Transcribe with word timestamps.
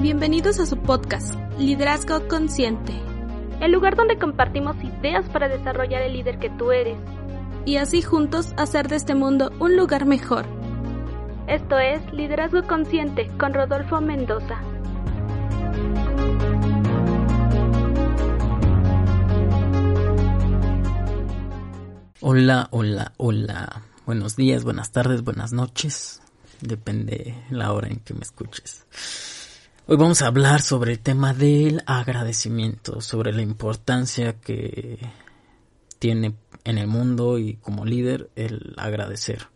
Bienvenidos 0.00 0.60
a 0.60 0.66
su 0.66 0.76
podcast, 0.76 1.34
Liderazgo 1.58 2.28
Consciente, 2.28 2.92
el 3.60 3.72
lugar 3.72 3.96
donde 3.96 4.16
compartimos 4.16 4.76
ideas 4.84 5.28
para 5.30 5.48
desarrollar 5.48 6.02
el 6.02 6.12
líder 6.12 6.38
que 6.38 6.50
tú 6.50 6.70
eres 6.70 6.96
y 7.64 7.78
así 7.78 8.00
juntos 8.00 8.54
hacer 8.56 8.86
de 8.86 8.94
este 8.94 9.16
mundo 9.16 9.50
un 9.58 9.76
lugar 9.76 10.06
mejor. 10.06 10.46
Esto 11.48 11.76
es 11.80 12.00
Liderazgo 12.12 12.62
Consciente 12.68 13.28
con 13.36 13.52
Rodolfo 13.52 14.00
Mendoza. 14.00 14.60
Hola, 22.26 22.68
hola, 22.70 23.12
hola. 23.18 23.82
Buenos 24.06 24.34
días, 24.34 24.64
buenas 24.64 24.92
tardes, 24.92 25.22
buenas 25.22 25.52
noches. 25.52 26.22
Depende 26.62 27.44
la 27.50 27.70
hora 27.70 27.88
en 27.88 28.00
que 28.00 28.14
me 28.14 28.22
escuches. 28.22 28.86
Hoy 29.86 29.98
vamos 29.98 30.22
a 30.22 30.28
hablar 30.28 30.62
sobre 30.62 30.92
el 30.92 31.00
tema 31.00 31.34
del 31.34 31.82
agradecimiento, 31.84 33.02
sobre 33.02 33.34
la 33.34 33.42
importancia 33.42 34.40
que 34.40 35.06
tiene 35.98 36.34
en 36.64 36.78
el 36.78 36.86
mundo 36.86 37.38
y 37.38 37.56
como 37.56 37.84
líder 37.84 38.30
el 38.36 38.72
agradecer. 38.78 39.48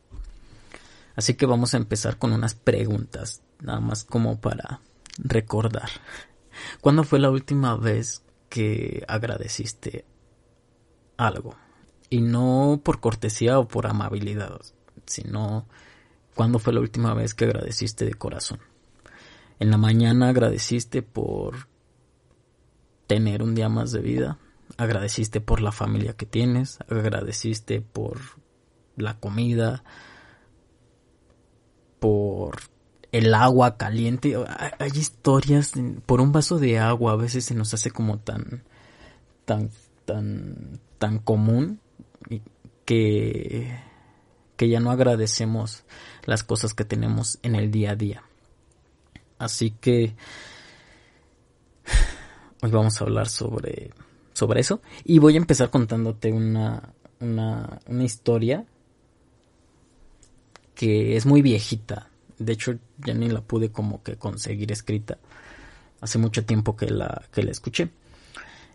Así 1.17 1.37
que 1.37 1.47
vamos 1.47 1.73
a 1.73 1.79
empezar 1.79 2.19
con 2.19 2.35
unas 2.35 2.55
preguntas, 2.55 3.41
nada 3.63 3.81
más 3.81 4.05
como 4.05 4.43
para 4.43 4.83
recordar. 5.17 5.89
¿Cuándo 6.83 7.03
fue 7.03 7.19
la 7.19 7.31
última 7.31 7.77
vez 7.77 8.23
que 8.51 9.07
agradeciste 9.09 10.05
algo? 11.17 11.57
Y 12.11 12.21
no 12.21 12.81
por 12.83 13.01
cortesía 13.01 13.59
o 13.59 13.69
por 13.69 13.87
amabilidad, 13.87 14.61
sino 15.07 15.67
cuándo 16.35 16.59
fue 16.59 16.73
la 16.73 16.81
última 16.81 17.15
vez 17.15 17.35
que 17.35 17.45
agradeciste 17.45 18.05
de 18.05 18.15
corazón. 18.15 18.61
En 19.61 19.71
la 19.71 19.77
mañana 19.77 20.29
agradeciste 20.29 21.03
por 21.03 21.69
tener 23.07 23.43
un 23.43 23.55
día 23.55 23.69
más 23.69 23.91
de 23.91 24.01
vida, 24.01 24.39
agradeciste 24.77 25.41
por 25.41 25.61
la 25.61 25.73
familia 25.73 26.13
que 26.13 26.27
tienes, 26.27 26.79
agradeciste 26.89 27.81
por 27.81 28.21
la 28.97 29.19
comida, 29.19 29.83
por 31.99 32.59
el 33.13 33.35
agua 33.35 33.77
caliente. 33.77 34.37
Hay 34.79 34.91
historias, 34.95 35.73
por 36.07 36.21
un 36.21 36.33
vaso 36.33 36.59
de 36.59 36.79
agua 36.79 37.13
a 37.13 37.17
veces 37.17 37.45
se 37.47 37.55
nos 37.55 37.75
hace 37.75 37.91
como 37.91 38.19
tan, 38.19 38.63
tan, 39.45 39.71
tan, 40.05 40.81
tan 40.99 41.19
común 41.19 41.81
que, 42.85 43.79
que 44.57 44.69
ya 44.69 44.81
no 44.81 44.91
agradecemos 44.91 45.85
las 46.25 46.43
cosas 46.43 46.75
que 46.75 46.85
tenemos 46.85 47.39
en 47.43 47.55
el 47.55 47.71
día 47.71 47.93
a 47.93 47.97
día. 47.97 48.23
Así 49.39 49.71
que 49.71 50.15
hoy 52.63 52.71
vamos 52.71 53.01
a 53.01 53.05
hablar 53.05 53.29
sobre, 53.29 53.91
sobre 54.33 54.61
eso. 54.61 54.81
Y 55.05 55.19
voy 55.19 55.35
a 55.35 55.39
empezar 55.39 55.71
contándote 55.71 56.33
una, 56.33 56.93
una, 57.21 57.81
una 57.87 58.05
historia 58.05 58.65
que 60.75 61.17
es 61.17 61.27
muy 61.27 61.43
viejita. 61.43 62.11
De 62.39 62.53
hecho, 62.53 62.79
ya 62.99 63.15
ni 63.15 63.29
la 63.29 63.41
pude 63.41 63.71
como 63.71 64.03
que 64.03 64.17
conseguir 64.17 64.71
escrita. 64.71 65.19
Hace 66.01 66.19
mucho 66.19 66.45
tiempo 66.45 66.77
que 66.77 66.89
la, 66.91 67.23
que 67.33 67.43
la 67.43 67.51
escuché. 67.51 67.91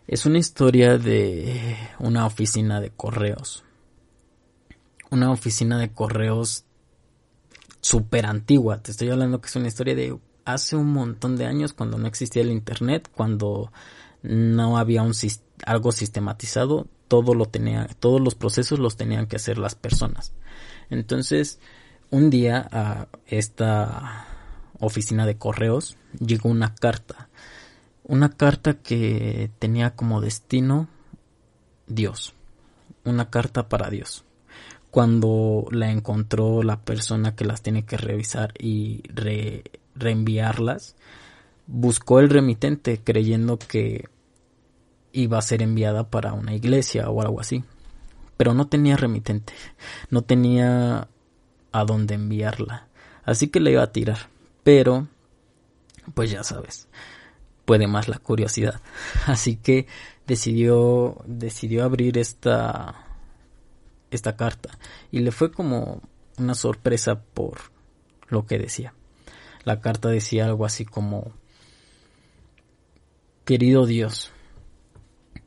Es 0.06 0.26
una 0.26 0.38
historia 0.38 0.98
de 0.98 1.76
una 1.98 2.26
oficina 2.26 2.80
de 2.80 2.90
correos. 2.90 3.64
Una 5.10 5.30
oficina 5.30 5.78
de 5.78 5.92
correos 5.92 6.64
súper 7.80 8.26
antigua. 8.26 8.82
Te 8.82 8.90
estoy 8.90 9.08
hablando 9.08 9.40
que 9.40 9.48
es 9.48 9.56
una 9.56 9.68
historia 9.68 9.94
de 9.94 10.18
hace 10.44 10.76
un 10.76 10.92
montón 10.92 11.36
de 11.36 11.46
años 11.46 11.72
cuando 11.72 11.96
no 11.96 12.06
existía 12.06 12.42
el 12.42 12.50
internet, 12.50 13.08
cuando 13.14 13.72
no 14.22 14.76
había 14.76 15.02
un 15.02 15.12
algo 15.64 15.92
sistematizado, 15.92 16.86
todo 17.08 17.34
lo 17.34 17.46
tenía, 17.46 17.88
todos 17.98 18.20
los 18.20 18.34
procesos 18.34 18.78
los 18.78 18.96
tenían 18.96 19.26
que 19.26 19.36
hacer 19.36 19.56
las 19.56 19.74
personas. 19.74 20.32
Entonces, 20.90 21.60
un 22.10 22.28
día 22.28 22.68
a 22.70 23.08
esta 23.26 24.26
oficina 24.80 25.24
de 25.24 25.38
correos 25.38 25.96
llegó 26.18 26.50
una 26.50 26.74
carta, 26.74 27.28
una 28.04 28.30
carta 28.30 28.74
que 28.74 29.50
tenía 29.58 29.96
como 29.96 30.20
destino 30.20 30.88
Dios, 31.86 32.34
una 33.04 33.30
carta 33.30 33.68
para 33.68 33.90
Dios. 33.90 34.24
Cuando 34.90 35.66
la 35.70 35.90
encontró 35.90 36.62
la 36.62 36.80
persona 36.80 37.34
que 37.34 37.44
las 37.44 37.62
tiene 37.62 37.84
que 37.84 37.96
revisar 37.96 38.54
y 38.58 39.02
re 39.12 39.64
reenviarlas, 39.96 40.96
buscó 41.66 42.20
el 42.20 42.30
remitente 42.30 43.00
creyendo 43.02 43.58
que 43.58 44.08
iba 45.12 45.38
a 45.38 45.42
ser 45.42 45.62
enviada 45.62 46.10
para 46.10 46.32
una 46.32 46.54
iglesia 46.54 47.08
o 47.08 47.22
algo 47.22 47.40
así. 47.40 47.64
Pero 48.36 48.52
no 48.52 48.66
tenía 48.66 48.96
remitente, 48.96 49.52
no 50.10 50.22
tenía 50.22 51.08
a 51.72 51.84
dónde 51.84 52.14
enviarla. 52.14 52.88
Así 53.24 53.48
que 53.48 53.60
la 53.60 53.70
iba 53.70 53.82
a 53.82 53.92
tirar. 53.92 54.28
Pero, 54.62 55.08
pues 56.14 56.30
ya 56.30 56.42
sabes, 56.42 56.88
puede 57.64 57.86
más 57.86 58.08
la 58.08 58.18
curiosidad. 58.18 58.80
Así 59.26 59.56
que 59.56 59.86
decidió, 60.26 61.22
decidió 61.26 61.84
abrir 61.84 62.18
esta, 62.18 63.06
esta 64.10 64.36
carta. 64.36 64.78
Y 65.10 65.20
le 65.20 65.32
fue 65.32 65.50
como 65.50 66.02
una 66.38 66.54
sorpresa 66.54 67.20
por 67.20 67.58
lo 68.28 68.46
que 68.46 68.58
decía. 68.58 68.94
La 69.64 69.80
carta 69.80 70.08
decía 70.08 70.44
algo 70.44 70.66
así 70.66 70.84
como, 70.84 71.32
querido 73.46 73.86
Dios, 73.86 74.30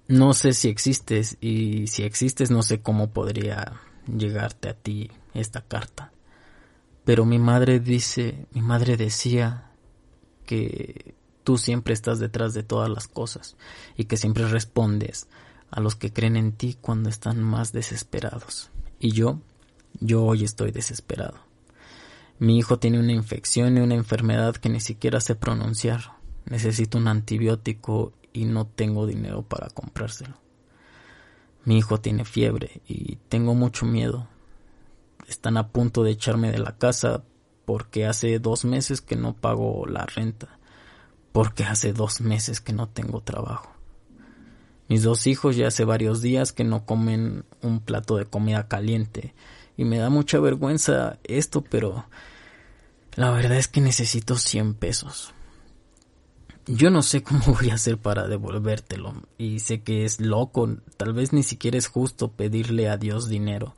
no 0.08 0.34
sé 0.34 0.54
si 0.54 0.70
existes 0.70 1.38
y 1.40 1.88
si 1.88 2.04
existes 2.04 2.50
no 2.50 2.64
sé 2.64 2.82
cómo 2.82 3.12
podría 3.12 3.80
llegarte 4.08 4.70
a 4.70 4.74
ti 4.74 5.12
esta 5.34 5.62
carta. 5.62 6.12
Pero 7.06 7.26
mi 7.26 7.38
madre 7.40 7.80
dice, 7.80 8.48
mi 8.54 8.62
madre 8.62 8.98
decía 8.98 9.72
que 10.46 11.07
tú 11.48 11.58
siempre 11.58 11.94
estás 11.94 12.20
detrás 12.20 12.54
de 12.54 12.62
todas 12.62 12.90
las 12.90 13.08
cosas 13.08 13.56
y 13.96 14.04
que 14.04 14.18
siempre 14.18 14.46
respondes 14.50 15.30
a 15.72 15.80
los 15.80 15.96
que 15.96 16.12
creen 16.12 16.36
en 16.36 16.52
ti 16.52 16.78
cuando 16.82 17.08
están 17.08 17.42
más 17.42 17.72
desesperados. 17.72 18.70
Y 19.00 19.14
yo, 19.14 19.40
yo 20.02 20.26
hoy 20.26 20.44
estoy 20.44 20.72
desesperado. 20.72 21.38
Mi 22.38 22.58
hijo 22.58 22.80
tiene 22.80 23.00
una 23.00 23.14
infección 23.14 23.78
y 23.78 23.80
una 23.80 23.96
enfermedad 23.96 24.58
que 24.58 24.68
ni 24.68 24.82
siquiera 24.82 25.22
sé 25.22 25.36
pronunciar. 25.36 26.18
Necesito 26.44 26.98
un 26.98 27.08
antibiótico 27.08 28.12
y 28.34 28.44
no 28.44 28.68
tengo 28.68 29.08
dinero 29.08 29.44
para 29.44 29.70
comprárselo. 29.70 30.36
Mi 31.64 31.78
hijo 31.78 32.02
tiene 32.02 32.26
fiebre 32.26 32.82
y 32.90 33.20
tengo 33.30 33.56
mucho 33.56 33.86
miedo. 33.86 34.28
Están 35.30 35.56
a 35.56 35.70
punto 35.70 36.04
de 36.04 36.12
echarme 36.12 36.52
de 36.52 36.60
la 36.60 36.78
casa 36.78 37.24
porque 37.64 38.06
hace 38.06 38.38
dos 38.40 38.66
meses 38.66 39.00
que 39.00 39.16
no 39.16 39.32
pago 39.34 39.86
la 39.86 40.06
renta, 40.06 40.57
porque 41.38 41.66
hace 41.66 41.94
dos 41.94 42.20
meses 42.20 42.62
que 42.62 42.74
no 42.74 42.90
tengo 42.90 43.22
trabajo. 43.22 43.70
Mis 44.88 45.04
dos 45.04 45.28
hijos 45.28 45.56
ya 45.56 45.68
hace 45.68 45.86
varios 45.86 46.20
días 46.24 46.52
que 46.52 46.64
no 46.64 46.84
comen 46.84 47.46
un 47.62 47.80
plato 47.80 48.18
de 48.18 48.26
comida 48.26 48.68
caliente 48.68 49.36
y 49.78 49.86
me 49.86 50.00
da 50.00 50.10
mucha 50.10 50.40
vergüenza 50.40 51.20
esto, 51.24 51.62
pero 51.62 52.06
la 53.14 53.30
verdad 53.30 53.60
es 53.60 53.68
que 53.68 53.82
necesito 53.82 54.36
100 54.36 54.74
pesos. 54.74 55.32
Yo 56.66 56.90
no 56.90 57.04
sé 57.04 57.22
cómo 57.22 57.44
voy 57.60 57.70
a 57.70 57.76
hacer 57.76 58.00
para 58.00 58.28
devolvértelo 58.28 59.14
y 59.38 59.60
sé 59.60 59.84
que 59.84 60.06
es 60.06 60.20
loco, 60.20 60.68
tal 60.98 61.14
vez 61.14 61.34
ni 61.34 61.44
siquiera 61.44 61.78
es 61.78 61.86
justo 61.86 62.32
pedirle 62.32 62.90
a 62.90 62.98
Dios 62.98 63.30
dinero, 63.30 63.76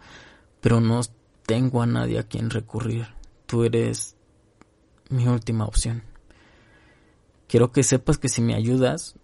pero 0.62 0.80
no 0.80 1.02
tengo 1.46 1.82
a 1.82 1.88
nadie 1.88 2.20
a 2.20 2.24
quien 2.24 2.52
recurrir. 2.52 3.10
Tú 3.48 3.66
eres 3.66 4.16
mi 5.10 5.28
última 5.28 5.66
opción. 5.66 6.08
Quiero 7.50 7.72
que 7.72 7.82
sepas 7.82 8.20
que 8.20 8.30
si 8.30 8.44
me 8.44 8.54
ayudas, 8.54 9.16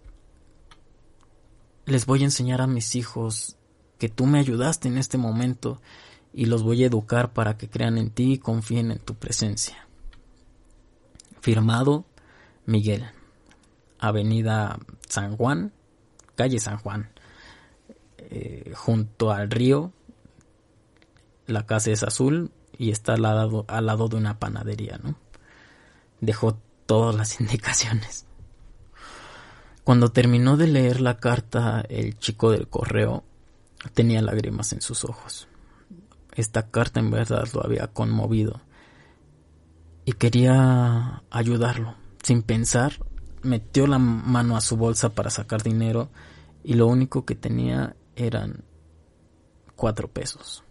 les 1.84 2.06
voy 2.06 2.22
a 2.22 2.24
enseñar 2.24 2.60
a 2.60 2.66
mis 2.66 2.96
hijos 2.96 3.56
que 3.98 4.08
tú 4.08 4.26
me 4.26 4.40
ayudaste 4.40 4.88
en 4.88 4.98
este 4.98 5.16
momento 5.16 5.80
y 6.32 6.46
los 6.46 6.64
voy 6.64 6.82
a 6.82 6.88
educar 6.88 7.32
para 7.32 7.56
que 7.56 7.70
crean 7.70 7.98
en 7.98 8.10
ti 8.10 8.32
y 8.32 8.38
confíen 8.38 8.90
en 8.90 8.98
tu 8.98 9.14
presencia. 9.14 9.86
Firmado 11.40 12.04
Miguel, 12.64 13.06
Avenida 14.00 14.80
San 15.08 15.36
Juan, 15.36 15.72
calle 16.34 16.58
San 16.58 16.78
Juan, 16.78 17.10
eh, 18.18 18.72
junto 18.74 19.30
al 19.30 19.52
río. 19.52 19.92
La 21.46 21.64
casa 21.64 21.92
es 21.92 22.02
azul 22.02 22.50
y 22.76 22.90
está 22.90 23.14
al 23.14 23.22
lado, 23.22 23.64
al 23.68 23.86
lado 23.86 24.08
de 24.08 24.16
una 24.16 24.40
panadería, 24.40 24.98
¿no? 25.00 25.14
Dejó 26.20 26.58
todas 26.86 27.14
las 27.14 27.40
indicaciones. 27.40 28.26
Cuando 29.84 30.10
terminó 30.10 30.56
de 30.56 30.66
leer 30.66 31.00
la 31.00 31.18
carta, 31.18 31.84
el 31.88 32.18
chico 32.18 32.50
del 32.50 32.68
correo 32.68 33.24
tenía 33.94 34.22
lágrimas 34.22 34.72
en 34.72 34.80
sus 34.80 35.04
ojos. 35.04 35.48
Esta 36.34 36.70
carta 36.70 36.98
en 37.00 37.10
verdad 37.10 37.46
lo 37.54 37.64
había 37.64 37.86
conmovido 37.88 38.60
y 40.04 40.12
quería 40.12 41.22
ayudarlo. 41.30 41.94
Sin 42.22 42.42
pensar, 42.42 42.94
metió 43.42 43.86
la 43.86 43.98
mano 43.98 44.56
a 44.56 44.60
su 44.60 44.76
bolsa 44.76 45.14
para 45.14 45.30
sacar 45.30 45.62
dinero 45.62 46.08
y 46.64 46.74
lo 46.74 46.88
único 46.88 47.24
que 47.24 47.36
tenía 47.36 47.94
eran 48.16 48.64
cuatro 49.76 50.08
pesos. 50.08 50.64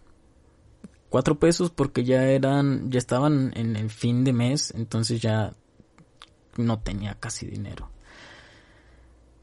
Cuatro 1.08 1.38
pesos 1.38 1.70
porque 1.70 2.04
ya 2.04 2.24
eran, 2.24 2.90
ya 2.90 2.98
estaban 2.98 3.52
en 3.56 3.76
el 3.76 3.90
fin 3.90 4.24
de 4.24 4.32
mes, 4.32 4.74
entonces 4.76 5.22
ya 5.22 5.54
no 6.58 6.78
tenía 6.78 7.14
casi 7.14 7.46
dinero. 7.46 7.90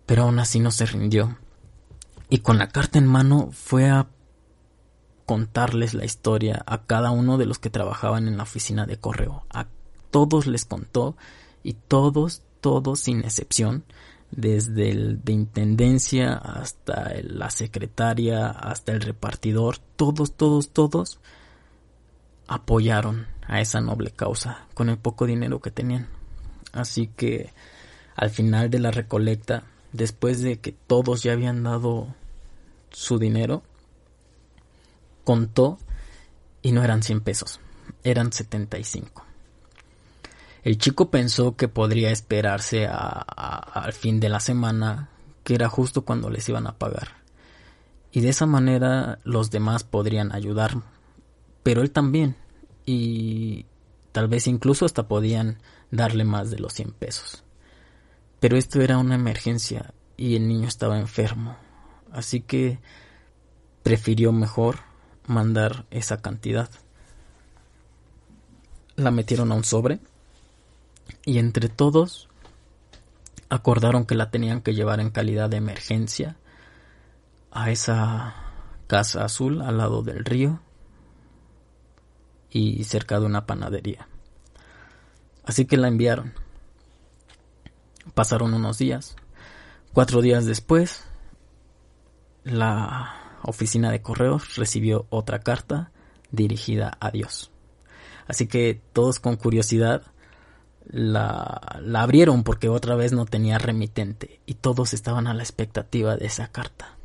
Pero 0.06 0.24
aún 0.24 0.40
así 0.40 0.60
no 0.60 0.72
se 0.72 0.86
rindió. 0.86 1.38
Y 2.30 2.40
con 2.40 2.58
la 2.58 2.70
carta 2.70 2.98
en 3.00 3.08
mano 3.08 3.50
fue 3.52 3.90
a 3.90 4.08
contarles 5.26 5.94
la 5.94 6.06
historia 6.06 6.64
a 6.66 6.84
cada 6.84 7.12
uno 7.12 7.38
de 7.38 7.46
los 7.46 7.60
que 7.60 7.70
trabajaban 7.70 8.28
en 8.28 8.38
la 8.38 8.44
oficina 8.44 8.86
de 8.86 8.98
correo. 8.98 9.46
A 9.50 9.68
todos 10.12 10.48
les 10.48 10.66
contó 10.66 11.16
y 11.64 11.74
todos, 11.74 12.44
todos 12.62 13.00
sin 13.00 13.20
excepción, 13.20 13.86
desde 14.32 14.90
el 14.90 15.24
de 15.24 15.32
intendencia 15.34 16.34
hasta 16.34 17.12
la 17.24 17.50
secretaria, 17.50 18.50
hasta 18.50 18.92
el 18.92 19.02
repartidor, 19.02 19.78
todos, 19.96 20.34
todos, 20.34 20.70
todos 20.72 21.20
apoyaron 22.48 23.28
a 23.48 23.62
esa 23.62 23.82
noble 23.82 24.12
causa 24.12 24.68
con 24.74 24.90
el 24.90 24.98
poco 24.98 25.26
dinero 25.26 25.62
que 25.62 25.72
tenían. 25.72 26.08
Así 26.74 27.08
que 27.08 27.52
al 28.16 28.30
final 28.30 28.70
de 28.70 28.80
la 28.80 28.92
recolecta, 28.92 29.64
después 29.92 30.42
de 30.42 30.60
que 30.60 30.74
todos 30.74 31.24
ya 31.24 31.34
habían 31.34 31.64
dado 31.64 32.14
su 32.92 33.20
dinero, 33.20 33.64
contó 35.24 35.78
y 36.62 36.72
no 36.72 36.84
eran 36.84 37.04
100 37.04 37.22
pesos, 37.22 37.60
eran 38.04 38.34
75. 38.34 39.24
El 40.64 40.78
chico 40.78 41.10
pensó 41.10 41.56
que 41.56 41.68
podría 41.68 42.12
esperarse 42.12 42.88
al 42.88 43.94
fin 43.94 44.20
de 44.20 44.30
la 44.30 44.40
semana, 44.40 45.10
que 45.44 45.56
era 45.56 45.68
justo 45.68 46.04
cuando 46.04 46.30
les 46.30 46.48
iban 46.48 46.68
a 46.68 46.78
pagar. 46.78 47.10
Y 48.12 48.22
de 48.22 48.30
esa 48.30 48.46
manera 48.46 49.20
los 49.24 49.52
demás 49.52 49.84
podrían 49.84 50.34
ayudar, 50.34 50.82
pero 51.64 51.82
él 51.82 51.92
también, 51.92 52.38
y 52.86 53.66
tal 54.12 54.28
vez 54.28 54.48
incluso 54.48 54.86
hasta 54.86 55.08
podían 55.08 55.58
darle 55.94 56.24
más 56.24 56.50
de 56.50 56.58
los 56.58 56.74
100 56.74 56.92
pesos. 56.94 57.44
Pero 58.40 58.58
esto 58.58 58.82
era 58.82 58.98
una 58.98 59.16
emergencia 59.16 59.94
y 60.18 60.36
el 60.36 60.48
niño 60.48 60.68
estaba 60.68 61.00
enfermo, 61.00 61.56
así 62.12 62.42
que 62.42 62.80
prefirió 63.84 64.32
mejor 64.32 64.80
mandar 65.28 65.86
esa 65.92 66.22
cantidad. 66.22 66.70
La 68.96 69.12
metieron 69.12 69.52
a 69.52 69.56
un 69.56 69.64
sobre 69.64 70.00
y 71.26 71.38
entre 71.38 71.70
todos 71.70 72.28
acordaron 73.50 74.06
que 74.06 74.16
la 74.16 74.32
tenían 74.32 74.62
que 74.62 74.74
llevar 74.74 75.00
en 75.00 75.12
calidad 75.12 75.50
de 75.50 75.58
emergencia 75.58 76.38
a 77.52 77.70
esa 77.70 78.36
casa 78.88 79.24
azul 79.24 79.62
al 79.62 79.78
lado 79.78 80.02
del 80.02 80.26
río 80.26 80.60
y 82.50 82.84
cerca 82.84 83.20
de 83.20 83.26
una 83.28 83.46
panadería. 83.46 84.08
Así 85.44 85.66
que 85.66 85.78
la 85.78 85.88
enviaron. 85.88 86.34
Pasaron 88.14 88.54
unos 88.54 88.78
días. 88.78 89.16
Cuatro 89.94 90.22
días 90.22 90.46
después, 90.46 91.04
la 92.44 93.40
oficina 93.44 93.92
de 93.92 94.02
correos 94.02 94.56
recibió 94.56 95.06
otra 95.10 95.40
carta 95.40 95.92
dirigida 96.32 96.98
a 97.00 97.12
Dios. 97.12 97.52
Así 98.28 98.48
que 98.48 98.82
todos 98.94 99.20
con 99.20 99.36
curiosidad 99.36 100.04
la, 100.86 101.80
la 101.82 102.02
abrieron 102.02 102.44
porque 102.44 102.70
otra 102.70 102.96
vez 102.96 103.14
no 103.14 103.26
tenía 103.26 103.58
remitente 103.58 104.40
y 104.46 104.56
todos 104.56 104.94
estaban 104.94 105.28
a 105.28 105.34
la 105.34 105.44
expectativa 105.44 106.16
de 106.16 106.26
esa 106.26 106.48
carta. 106.48 106.98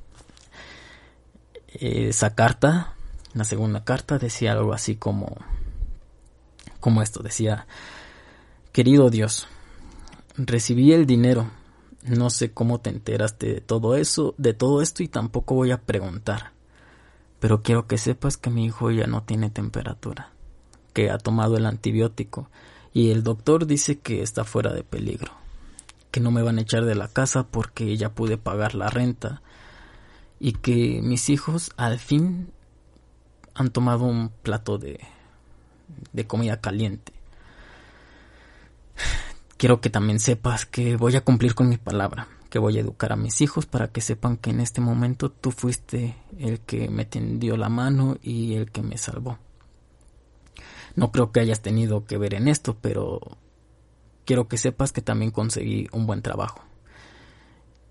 Esa 1.68 2.34
carta, 2.34 2.94
la 3.34 3.44
segunda 3.44 3.84
carta, 3.84 4.18
decía 4.18 4.52
algo 4.52 4.72
así 4.72 4.96
como, 4.96 5.36
como 6.80 7.02
esto, 7.02 7.22
decía, 7.22 7.66
querido 8.72 9.10
Dios, 9.10 9.48
recibí 10.36 10.92
el 10.92 11.06
dinero, 11.06 11.50
no 12.02 12.30
sé 12.30 12.52
cómo 12.52 12.80
te 12.80 12.90
enteraste 12.90 13.54
de 13.54 13.60
todo 13.60 13.96
eso, 13.96 14.34
de 14.38 14.54
todo 14.54 14.82
esto 14.82 15.02
y 15.02 15.08
tampoco 15.08 15.54
voy 15.54 15.70
a 15.70 15.80
preguntar, 15.80 16.52
pero 17.40 17.62
quiero 17.62 17.86
que 17.86 17.98
sepas 17.98 18.36
que 18.36 18.50
mi 18.50 18.64
hijo 18.64 18.90
ya 18.90 19.06
no 19.06 19.22
tiene 19.22 19.50
temperatura, 19.50 20.32
que 20.92 21.10
ha 21.10 21.18
tomado 21.18 21.56
el 21.56 21.66
antibiótico 21.66 22.50
y 22.92 23.10
el 23.10 23.22
doctor 23.22 23.66
dice 23.66 23.98
que 23.98 24.22
está 24.22 24.44
fuera 24.44 24.72
de 24.72 24.84
peligro, 24.84 25.32
que 26.10 26.20
no 26.20 26.30
me 26.30 26.42
van 26.42 26.58
a 26.58 26.62
echar 26.62 26.84
de 26.84 26.94
la 26.94 27.08
casa 27.08 27.46
porque 27.46 27.96
ya 27.96 28.10
pude 28.10 28.38
pagar 28.38 28.74
la 28.74 28.90
renta 28.90 29.42
y 30.40 30.52
que 30.52 31.00
mis 31.02 31.30
hijos 31.30 31.72
al 31.76 31.98
fin 31.98 32.50
han 33.54 33.70
tomado 33.70 34.04
un 34.04 34.30
plato 34.30 34.78
de, 34.78 35.00
de 36.12 36.26
comida 36.26 36.60
caliente. 36.60 37.17
Quiero 39.56 39.80
que 39.80 39.90
también 39.90 40.20
sepas 40.20 40.66
que 40.66 40.96
voy 40.96 41.16
a 41.16 41.24
cumplir 41.24 41.54
con 41.54 41.68
mi 41.68 41.78
palabra, 41.78 42.28
que 42.48 42.58
voy 42.58 42.78
a 42.78 42.80
educar 42.80 43.12
a 43.12 43.16
mis 43.16 43.40
hijos 43.40 43.66
para 43.66 43.88
que 43.88 44.00
sepan 44.00 44.36
que 44.36 44.50
en 44.50 44.60
este 44.60 44.80
momento 44.80 45.30
tú 45.30 45.50
fuiste 45.50 46.16
el 46.38 46.60
que 46.60 46.88
me 46.88 47.04
tendió 47.04 47.56
la 47.56 47.68
mano 47.68 48.16
y 48.22 48.54
el 48.54 48.70
que 48.70 48.82
me 48.82 48.96
salvó. 48.98 49.38
No 50.94 51.12
creo 51.12 51.32
que 51.32 51.40
hayas 51.40 51.60
tenido 51.60 52.04
que 52.06 52.18
ver 52.18 52.34
en 52.34 52.48
esto, 52.48 52.76
pero 52.80 53.20
quiero 54.24 54.48
que 54.48 54.58
sepas 54.58 54.92
que 54.92 55.02
también 55.02 55.30
conseguí 55.30 55.88
un 55.92 56.06
buen 56.06 56.22
trabajo. 56.22 56.60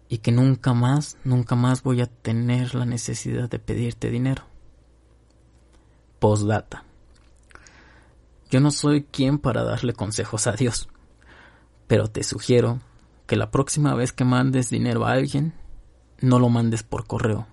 Y 0.09 0.19
que 0.19 0.31
nunca 0.31 0.73
más, 0.73 1.17
nunca 1.23 1.55
más 1.55 1.83
voy 1.83 2.01
a 2.01 2.07
tener 2.07 2.75
la 2.75 2.85
necesidad 2.85 3.49
de 3.49 3.59
pedirte 3.59 4.09
dinero. 4.09 4.43
Postdata. 6.19 6.85
Yo 8.49 8.61
no 8.61 8.71
soy 8.71 9.03
quien 9.03 9.39
para 9.39 9.63
darle 9.63 9.93
consejos 9.93 10.47
a 10.47 10.53
Dios, 10.53 10.87
pero 11.87 12.07
te 12.07 12.23
sugiero 12.23 12.79
que 13.25 13.35
la 13.35 13.51
próxima 13.51 13.93
vez 13.95 14.11
que 14.11 14.23
mandes 14.23 14.69
dinero 14.69 15.05
a 15.05 15.11
alguien, 15.11 15.53
no 16.21 16.39
lo 16.39 16.49
mandes 16.49 16.83
por 16.83 17.05
correo, 17.05 17.47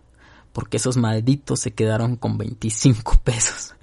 porque 0.53 0.77
esos 0.77 0.97
malditos 0.97 1.61
se 1.61 1.73
quedaron 1.73 2.17
con 2.17 2.38
25 2.38 3.21
pesos. 3.25 3.75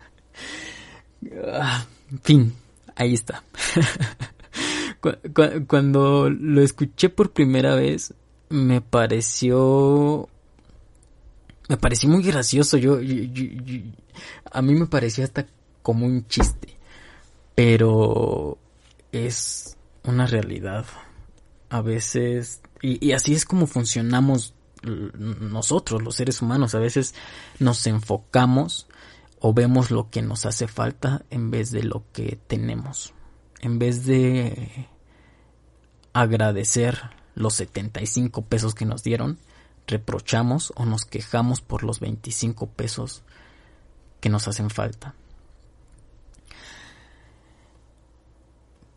Ah, 1.53 1.85
en 2.11 2.19
fin, 2.19 2.55
ahí 2.95 3.13
está. 3.13 3.43
Cuando 5.67 6.29
lo 6.29 6.61
escuché 6.61 7.09
por 7.09 7.31
primera 7.31 7.75
vez, 7.75 8.13
me 8.49 8.81
pareció. 8.81 10.29
Me 11.69 11.77
pareció 11.77 12.09
muy 12.09 12.21
gracioso. 12.21 12.77
Yo, 12.77 12.99
a 14.51 14.61
mí 14.61 14.73
me 14.75 14.85
parecía 14.85 15.23
hasta 15.23 15.47
como 15.81 16.05
un 16.05 16.27
chiste. 16.27 16.77
Pero 17.55 18.57
es 19.11 19.77
una 20.03 20.27
realidad. 20.27 20.85
A 21.69 21.81
veces. 21.81 22.61
y 22.81 23.13
así 23.13 23.33
es 23.33 23.45
como 23.45 23.65
funcionamos 23.65 24.53
nosotros, 24.83 26.01
los 26.01 26.15
seres 26.15 26.41
humanos. 26.41 26.75
A 26.75 26.79
veces 26.79 27.15
nos 27.59 27.85
enfocamos 27.87 28.87
o 29.39 29.53
vemos 29.53 29.91
lo 29.91 30.09
que 30.09 30.21
nos 30.21 30.45
hace 30.45 30.67
falta 30.67 31.23
en 31.29 31.51
vez 31.51 31.71
de 31.71 31.83
lo 31.83 32.03
que 32.13 32.39
tenemos. 32.47 33.13
En 33.61 33.79
vez 33.79 34.05
de 34.05 34.87
agradecer 36.13 36.99
los 37.35 37.53
75 37.55 38.43
pesos 38.45 38.75
que 38.75 38.85
nos 38.85 39.03
dieron, 39.03 39.39
reprochamos 39.87 40.73
o 40.75 40.85
nos 40.85 41.05
quejamos 41.05 41.61
por 41.61 41.83
los 41.83 41.99
25 41.99 42.67
pesos 42.67 43.23
que 44.19 44.29
nos 44.29 44.47
hacen 44.47 44.69
falta. 44.69 45.15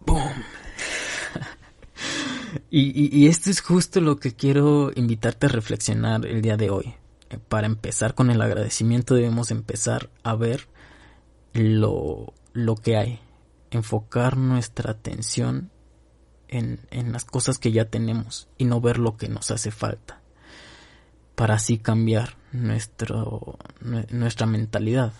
¡Boom! 0.00 0.44
Y, 2.80 3.16
y 3.16 3.28
esto 3.28 3.50
es 3.50 3.60
justo 3.60 4.00
lo 4.00 4.18
que 4.18 4.34
quiero 4.34 4.90
invitarte 4.94 5.46
a 5.46 5.50
reflexionar 5.50 6.26
el 6.26 6.42
día 6.42 6.56
de 6.56 6.70
hoy. 6.70 6.94
Para 7.48 7.66
empezar 7.66 8.14
con 8.14 8.30
el 8.30 8.40
agradecimiento 8.42 9.14
debemos 9.14 9.50
empezar 9.50 10.10
a 10.22 10.34
ver 10.34 10.68
lo, 11.52 12.32
lo 12.52 12.74
que 12.76 12.96
hay, 12.96 13.20
enfocar 13.70 14.36
nuestra 14.36 14.92
atención 14.92 15.70
en, 16.48 16.80
en 16.90 17.12
las 17.12 17.24
cosas 17.24 17.58
que 17.58 17.72
ya 17.72 17.86
tenemos 17.86 18.48
y 18.58 18.64
no 18.64 18.80
ver 18.80 18.98
lo 18.98 19.16
que 19.16 19.28
nos 19.28 19.50
hace 19.50 19.70
falta, 19.70 20.20
para 21.34 21.54
así 21.54 21.78
cambiar 21.78 22.36
nuestro, 22.52 23.58
nuestra 24.10 24.46
mentalidad. 24.46 25.12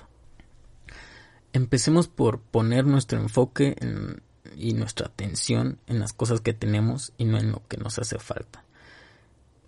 Empecemos 1.53 2.09
por 2.09 2.41
poner 2.41 2.85
nuestro 2.85 3.21
enfoque 3.21 3.77
y 4.57 4.75
nuestra 4.75 5.07
atención 5.07 5.79
en 5.87 5.99
las 5.99 6.13
cosas 6.13 6.41
que 6.41 6.53
tenemos 6.53 7.13
y 7.19 7.25
no 7.25 7.39
en 7.39 7.53
lo 7.53 7.63
que 7.69 7.77
nos 7.77 7.99
hace 7.99 8.19
falta. 8.19 8.65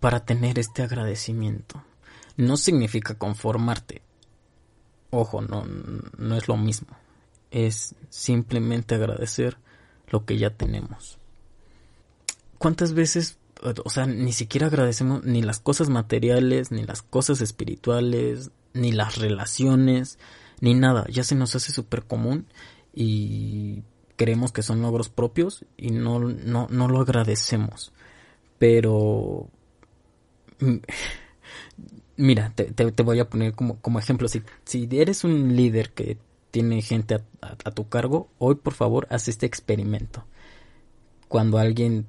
para 0.00 0.20
tener 0.20 0.58
este 0.58 0.82
agradecimiento. 0.82 1.82
No 2.36 2.56
significa 2.58 3.14
conformarte. 3.14 4.02
Ojo, 5.10 5.40
no, 5.40 5.64
no 6.18 6.36
es 6.36 6.48
lo 6.48 6.56
mismo. 6.56 6.88
Es 7.50 7.94
simplemente 8.10 8.94
agradecer 8.94 9.56
lo 10.08 10.24
que 10.24 10.36
ya 10.38 10.50
tenemos. 10.50 11.18
¿Cuántas 12.58 12.92
veces, 12.92 13.38
o 13.84 13.90
sea, 13.90 14.06
ni 14.06 14.32
siquiera 14.32 14.66
agradecemos 14.66 15.24
ni 15.24 15.42
las 15.42 15.58
cosas 15.58 15.88
materiales, 15.88 16.70
ni 16.70 16.84
las 16.84 17.02
cosas 17.02 17.40
espirituales, 17.40 18.50
ni 18.74 18.92
las 18.92 19.16
relaciones, 19.16 20.18
ni 20.60 20.74
nada? 20.74 21.06
Ya 21.08 21.24
se 21.24 21.34
nos 21.34 21.56
hace 21.56 21.72
súper 21.72 22.04
común 22.04 22.46
y 22.94 23.82
creemos 24.16 24.52
que 24.52 24.62
son 24.62 24.82
logros 24.82 25.08
propios 25.08 25.64
y 25.76 25.90
no, 25.90 26.18
no, 26.18 26.66
no 26.70 26.88
lo 26.88 27.00
agradecemos. 27.00 27.92
Pero 28.58 29.48
mira, 32.16 32.52
te, 32.54 32.64
te, 32.64 33.02
voy 33.02 33.20
a 33.20 33.28
poner 33.28 33.54
como, 33.54 33.80
como 33.80 33.98
ejemplo, 33.98 34.28
si, 34.28 34.42
si 34.64 34.88
eres 34.90 35.24
un 35.24 35.54
líder 35.54 35.90
que 35.90 36.18
tiene 36.50 36.80
gente 36.82 37.22
a, 37.42 37.70
tu 37.70 37.88
cargo, 37.88 38.28
hoy 38.38 38.54
por 38.54 38.72
favor 38.72 39.06
haz 39.10 39.28
este 39.28 39.46
experimento. 39.46 40.24
Cuando 41.28 41.58
alguien 41.58 42.06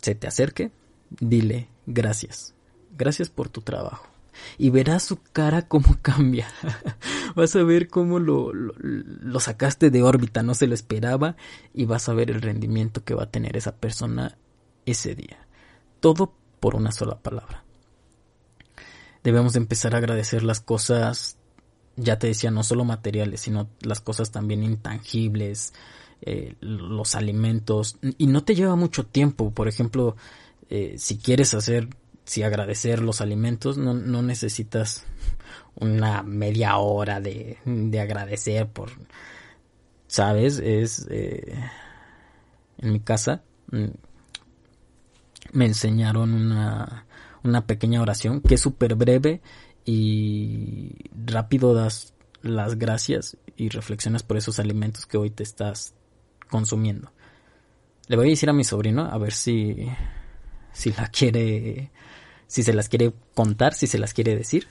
se 0.00 0.14
te 0.14 0.26
acerque, 0.28 0.70
dile 1.08 1.68
gracias, 1.86 2.54
gracias 2.96 3.30
por 3.30 3.48
tu 3.48 3.62
trabajo. 3.62 4.06
Y 4.58 4.70
verás 4.70 5.02
su 5.02 5.18
cara 5.32 5.66
cómo 5.66 5.96
cambia. 6.02 6.46
Vas 7.34 7.56
a 7.56 7.62
ver 7.62 7.88
cómo 7.88 8.18
lo, 8.18 8.52
lo 8.52 9.40
sacaste 9.40 9.90
de 9.90 10.02
órbita, 10.02 10.42
no 10.42 10.54
se 10.54 10.66
lo 10.66 10.74
esperaba, 10.74 11.36
y 11.74 11.86
vas 11.86 12.08
a 12.08 12.14
ver 12.14 12.30
el 12.30 12.42
rendimiento 12.42 13.04
que 13.04 13.14
va 13.14 13.24
a 13.24 13.30
tener 13.30 13.56
esa 13.56 13.76
persona 13.76 14.38
ese 14.86 15.14
día. 15.14 15.46
Todo 16.00 16.34
por 16.60 16.76
una 16.76 16.92
sola 16.92 17.18
palabra 17.18 17.64
debemos 19.22 19.56
empezar 19.56 19.94
a 19.94 19.98
agradecer 19.98 20.42
las 20.42 20.60
cosas, 20.60 21.36
ya 21.96 22.18
te 22.18 22.28
decía, 22.28 22.50
no 22.50 22.62
solo 22.62 22.84
materiales, 22.84 23.40
sino 23.40 23.68
las 23.80 24.00
cosas 24.00 24.30
también 24.30 24.62
intangibles, 24.62 25.74
eh, 26.22 26.54
los 26.60 27.14
alimentos, 27.14 27.98
y 28.18 28.26
no 28.26 28.44
te 28.44 28.54
lleva 28.54 28.76
mucho 28.76 29.06
tiempo, 29.06 29.52
por 29.52 29.68
ejemplo, 29.68 30.16
eh, 30.68 30.94
si 30.98 31.18
quieres 31.18 31.54
hacer, 31.54 31.88
si 32.30 32.44
agradecer 32.44 33.02
los 33.02 33.20
alimentos, 33.20 33.76
no, 33.76 33.92
no 33.92 34.22
necesitas 34.22 35.04
una 35.74 36.22
media 36.22 36.76
hora 36.76 37.20
de, 37.20 37.58
de 37.64 38.00
agradecer 38.00 38.68
por, 38.68 38.92
sabes, 40.06 40.60
es, 40.60 41.08
eh, 41.10 41.58
en 42.78 42.92
mi 42.92 43.00
casa, 43.00 43.42
mm, 43.72 43.86
me 45.54 45.66
enseñaron 45.66 46.32
una, 46.32 47.04
una 47.42 47.66
pequeña 47.66 48.00
oración 48.00 48.42
que 48.42 48.54
es 48.54 48.60
súper 48.60 48.94
breve 48.94 49.40
y 49.84 51.10
rápido 51.26 51.74
das 51.74 52.14
las 52.42 52.78
gracias 52.78 53.38
y 53.56 53.70
reflexionas 53.70 54.22
por 54.22 54.36
esos 54.36 54.60
alimentos 54.60 55.04
que 55.04 55.18
hoy 55.18 55.30
te 55.30 55.42
estás 55.42 55.94
consumiendo. 56.48 57.10
Le 58.06 58.14
voy 58.14 58.28
a 58.28 58.30
decir 58.30 58.48
a 58.50 58.52
mi 58.52 58.62
sobrino 58.62 59.06
a 59.06 59.18
ver 59.18 59.32
si 59.32 59.88
si 60.72 60.92
la 60.92 61.08
quiere 61.08 61.90
si 62.50 62.64
se 62.64 62.72
las 62.72 62.88
quiere 62.88 63.12
contar, 63.36 63.74
si 63.74 63.86
se 63.86 63.96
las 63.96 64.12
quiere 64.12 64.34
decir. 64.34 64.66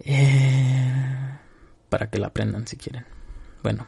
Eh, 0.00 1.38
para 1.90 2.08
que 2.08 2.18
la 2.18 2.28
aprendan 2.28 2.66
si 2.66 2.78
quieren. 2.78 3.04
Bueno, 3.62 3.86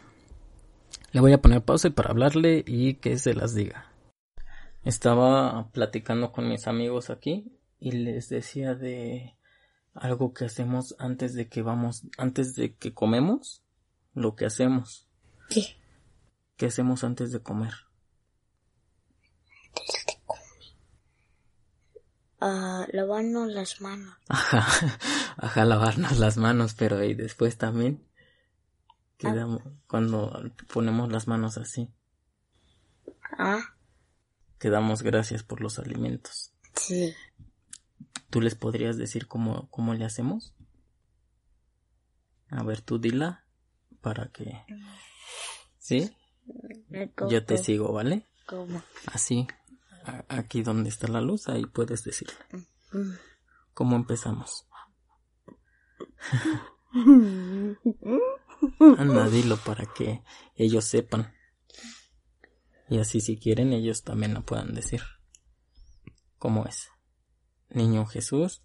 le 1.12 1.21
voy 1.21 1.33
a 1.33 1.41
poner 1.41 1.62
pausa 1.62 1.89
para 1.89 2.11
hablarle 2.11 2.62
y 2.67 2.97
que 2.97 3.17
se 3.17 3.33
las 3.33 3.55
diga. 3.55 3.91
Estaba 4.85 5.71
platicando 5.73 6.31
con 6.31 6.47
mis 6.47 6.67
amigos 6.67 7.09
aquí 7.09 7.59
y 7.79 7.93
les 7.93 8.29
decía 8.29 8.75
de 8.75 9.35
algo 9.95 10.35
que 10.35 10.45
hacemos 10.45 10.95
antes 10.99 11.33
de 11.33 11.49
que 11.49 11.62
vamos, 11.62 12.03
antes 12.19 12.55
de 12.55 12.75
que 12.75 12.93
comemos, 12.93 13.62
lo 14.12 14.37
que 14.37 14.45
hacemos. 14.45 15.09
¿Qué? 15.49 15.79
¿Qué 16.59 16.67
hacemos 16.67 17.03
antes 17.03 17.33
de 17.33 17.41
comer? 17.41 17.73
Antes 19.57 20.05
de 20.07 20.21
comer. 20.27 20.50
Ah, 22.40 22.87
lavarnos 22.92 23.49
las 23.50 23.80
manos. 23.80 24.16
Ajá, 24.28 24.66
ajá, 25.37 25.64
lavarnos 25.64 26.18
las 26.18 26.37
manos, 26.37 26.75
pero 26.75 27.04
y 27.04 27.14
después 27.14 27.59
también 27.59 28.06
quedamos 29.18 29.62
ah. 29.66 29.70
cuando 29.87 30.50
ponemos 30.73 31.12
las 31.12 31.28
manos 31.28 31.59
así. 31.59 31.92
Ah 33.38 33.61
que 34.61 34.68
damos 34.68 35.02
gracias 35.02 35.42
por 35.42 35.62
los 35.62 35.78
alimentos. 35.78 36.52
Sí. 36.76 37.14
¿Tú 38.28 38.42
les 38.42 38.54
podrías 38.54 38.99
decir 38.99 39.26
cómo, 39.26 39.68
cómo 39.70 39.94
le 39.94 40.04
hacemos? 40.04 40.54
A 42.50 42.62
ver, 42.62 42.82
tú 42.82 42.99
dila 42.99 43.47
para 44.02 44.30
que... 44.30 44.62
¿Sí? 45.78 46.14
Yo 47.30 47.44
te 47.44 47.56
sigo, 47.56 47.90
¿vale? 47.92 48.26
¿Cómo? 48.47 48.82
Así, 49.06 49.49
aquí 50.29 50.62
donde 50.62 50.88
está 50.88 51.09
la 51.09 51.21
luz, 51.21 51.49
ahí 51.49 51.67
puedes 51.67 52.05
decirle. 52.05 52.35
¿Cómo 53.75 53.97
empezamos? 53.97 54.67
Anda, 58.99 59.29
dilo 59.29 59.57
para 59.57 59.87
que 59.87 60.23
ellos 60.55 60.85
sepan. 60.85 61.33
Y 62.88 62.99
así 62.99 63.21
si 63.21 63.38
quieren 63.38 63.73
ellos 63.73 64.02
también 64.02 64.35
lo 64.35 64.43
puedan 64.43 64.75
decir. 64.75 65.00
¿Cómo 66.38 66.67
es? 66.67 66.88
Niño 67.69 68.07
Jesús. 68.07 68.62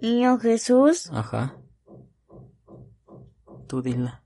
Niño 0.00 0.38
Jesús. 0.38 1.10
Ajá. 1.12 1.58
Tú 3.68 3.82
dila. 3.82 4.23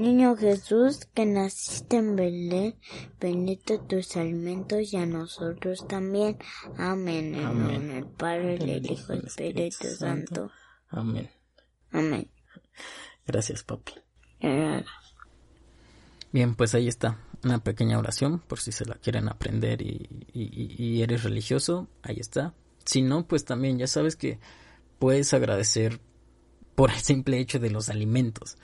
Niño 0.00 0.34
Jesús, 0.34 1.06
que 1.12 1.26
naciste 1.26 1.98
en 1.98 2.16
Belén, 2.16 2.74
bendito 3.20 3.80
tus 3.80 4.16
alimentos 4.16 4.94
y 4.94 4.96
a 4.96 5.04
nosotros 5.04 5.86
también. 5.86 6.38
Amén. 6.78 7.34
En 7.34 7.44
Amén. 7.44 7.88
del 7.88 8.06
Padre, 8.06 8.54
el 8.54 8.90
Hijo 8.90 9.12
y 9.12 9.18
el 9.18 9.26
Espíritu, 9.26 9.88
Santo. 9.88 10.50
Amén. 10.88 11.28
Amén. 11.92 12.30
Gracias, 13.26 13.62
papi. 13.62 13.92
Bien, 16.32 16.54
pues 16.54 16.74
ahí 16.74 16.88
está 16.88 17.18
una 17.44 17.62
pequeña 17.62 17.98
oración 17.98 18.38
por 18.38 18.58
si 18.58 18.72
se 18.72 18.86
la 18.86 18.94
quieren 18.94 19.28
aprender 19.28 19.82
y, 19.82 21.02
eres 21.02 21.24
religioso, 21.24 21.88
ahí 22.02 22.16
está. 22.18 22.54
Si 22.86 23.02
no, 23.02 23.26
pues 23.26 23.44
también 23.44 23.78
ya 23.78 23.86
sabes 23.86 24.16
que 24.16 24.38
puedes 24.98 25.34
agradecer 25.34 26.00
por 26.74 26.90
el 26.90 27.00
simple 27.00 27.38
hecho 27.38 27.58
de 27.58 27.68
los 27.68 27.90
alimentos. 27.90 28.56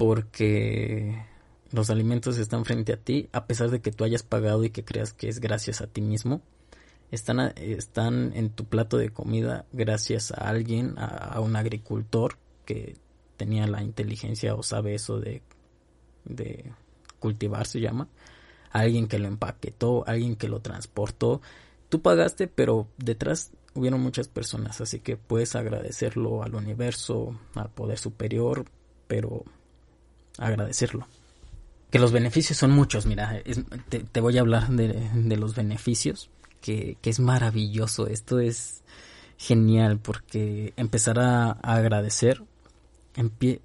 Porque 0.00 1.24
los 1.70 1.90
alimentos 1.90 2.38
están 2.38 2.64
frente 2.64 2.92
a 2.92 2.96
ti, 2.96 3.28
a 3.32 3.46
pesar 3.46 3.70
de 3.70 3.80
que 3.80 3.92
tú 3.92 4.04
hayas 4.04 4.22
pagado 4.22 4.64
y 4.64 4.70
que 4.70 4.84
creas 4.84 5.12
que 5.12 5.28
es 5.28 5.40
gracias 5.40 5.80
a 5.80 5.86
ti 5.86 6.00
mismo. 6.00 6.42
Están, 7.10 7.52
están 7.56 8.32
en 8.34 8.50
tu 8.50 8.64
plato 8.64 8.96
de 8.96 9.10
comida 9.10 9.66
gracias 9.72 10.32
a 10.32 10.48
alguien, 10.48 10.94
a 10.96 11.40
un 11.40 11.56
agricultor 11.56 12.38
que 12.64 12.96
tenía 13.36 13.66
la 13.66 13.82
inteligencia 13.82 14.54
o 14.54 14.62
sabe 14.62 14.94
eso 14.94 15.18
de 15.18 15.42
de 16.24 16.72
cultivar 17.18 17.66
se 17.66 17.80
llama, 17.80 18.08
alguien 18.70 19.08
que 19.08 19.18
lo 19.18 19.28
empaquetó, 19.28 20.04
alguien 20.06 20.36
que 20.36 20.48
lo 20.48 20.60
transportó. 20.60 21.40
Tú 21.88 22.02
pagaste, 22.02 22.46
pero 22.46 22.88
detrás 22.96 23.52
hubieron 23.74 24.00
muchas 24.00 24.28
personas, 24.28 24.80
así 24.80 25.00
que 25.00 25.16
puedes 25.16 25.54
agradecerlo 25.54 26.42
al 26.42 26.54
universo, 26.54 27.38
al 27.54 27.70
poder 27.70 27.98
superior, 27.98 28.64
pero 29.06 29.44
agradecerlo. 30.40 31.06
Que 31.90 31.98
los 31.98 32.12
beneficios 32.12 32.58
son 32.58 32.70
muchos, 32.72 33.06
mira, 33.06 33.42
te, 33.88 34.20
voy 34.20 34.38
a 34.38 34.40
hablar 34.40 34.68
de, 34.68 35.36
los 35.36 35.54
beneficios, 35.54 36.30
que, 36.60 36.96
que, 37.00 37.10
es 37.10 37.20
maravilloso, 37.20 38.06
esto 38.06 38.38
es 38.38 38.82
genial 39.36 39.98
porque 39.98 40.72
empezar 40.76 41.18
a 41.18 41.50
agradecer 41.50 42.42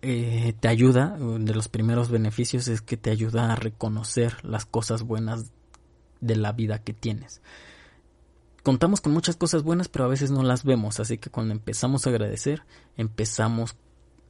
eh, 0.02 0.54
te 0.60 0.68
ayuda, 0.68 1.18
de 1.20 1.54
los 1.54 1.68
primeros 1.68 2.10
beneficios 2.10 2.68
es 2.68 2.82
que 2.82 2.98
te 2.98 3.12
ayuda 3.12 3.54
a 3.54 3.56
reconocer 3.56 4.44
las 4.44 4.66
cosas 4.66 5.04
buenas 5.04 5.52
de 6.20 6.36
la 6.36 6.52
vida 6.52 6.80
que 6.80 6.94
tienes. 6.94 7.42
Contamos 8.64 9.02
con 9.02 9.14
muchas 9.14 9.36
cosas 9.36 9.62
buenas, 9.62 9.88
pero 9.88 10.06
a 10.06 10.10
veces 10.10 10.32
no 10.32 10.42
las 10.42 10.64
vemos, 10.64 11.00
así 11.00 11.20
que 11.20 11.30
cuando 11.30 11.54
empezamos 11.54 12.06
a 12.06 12.10
agradecer, 12.10 12.64
empezamos 12.98 13.76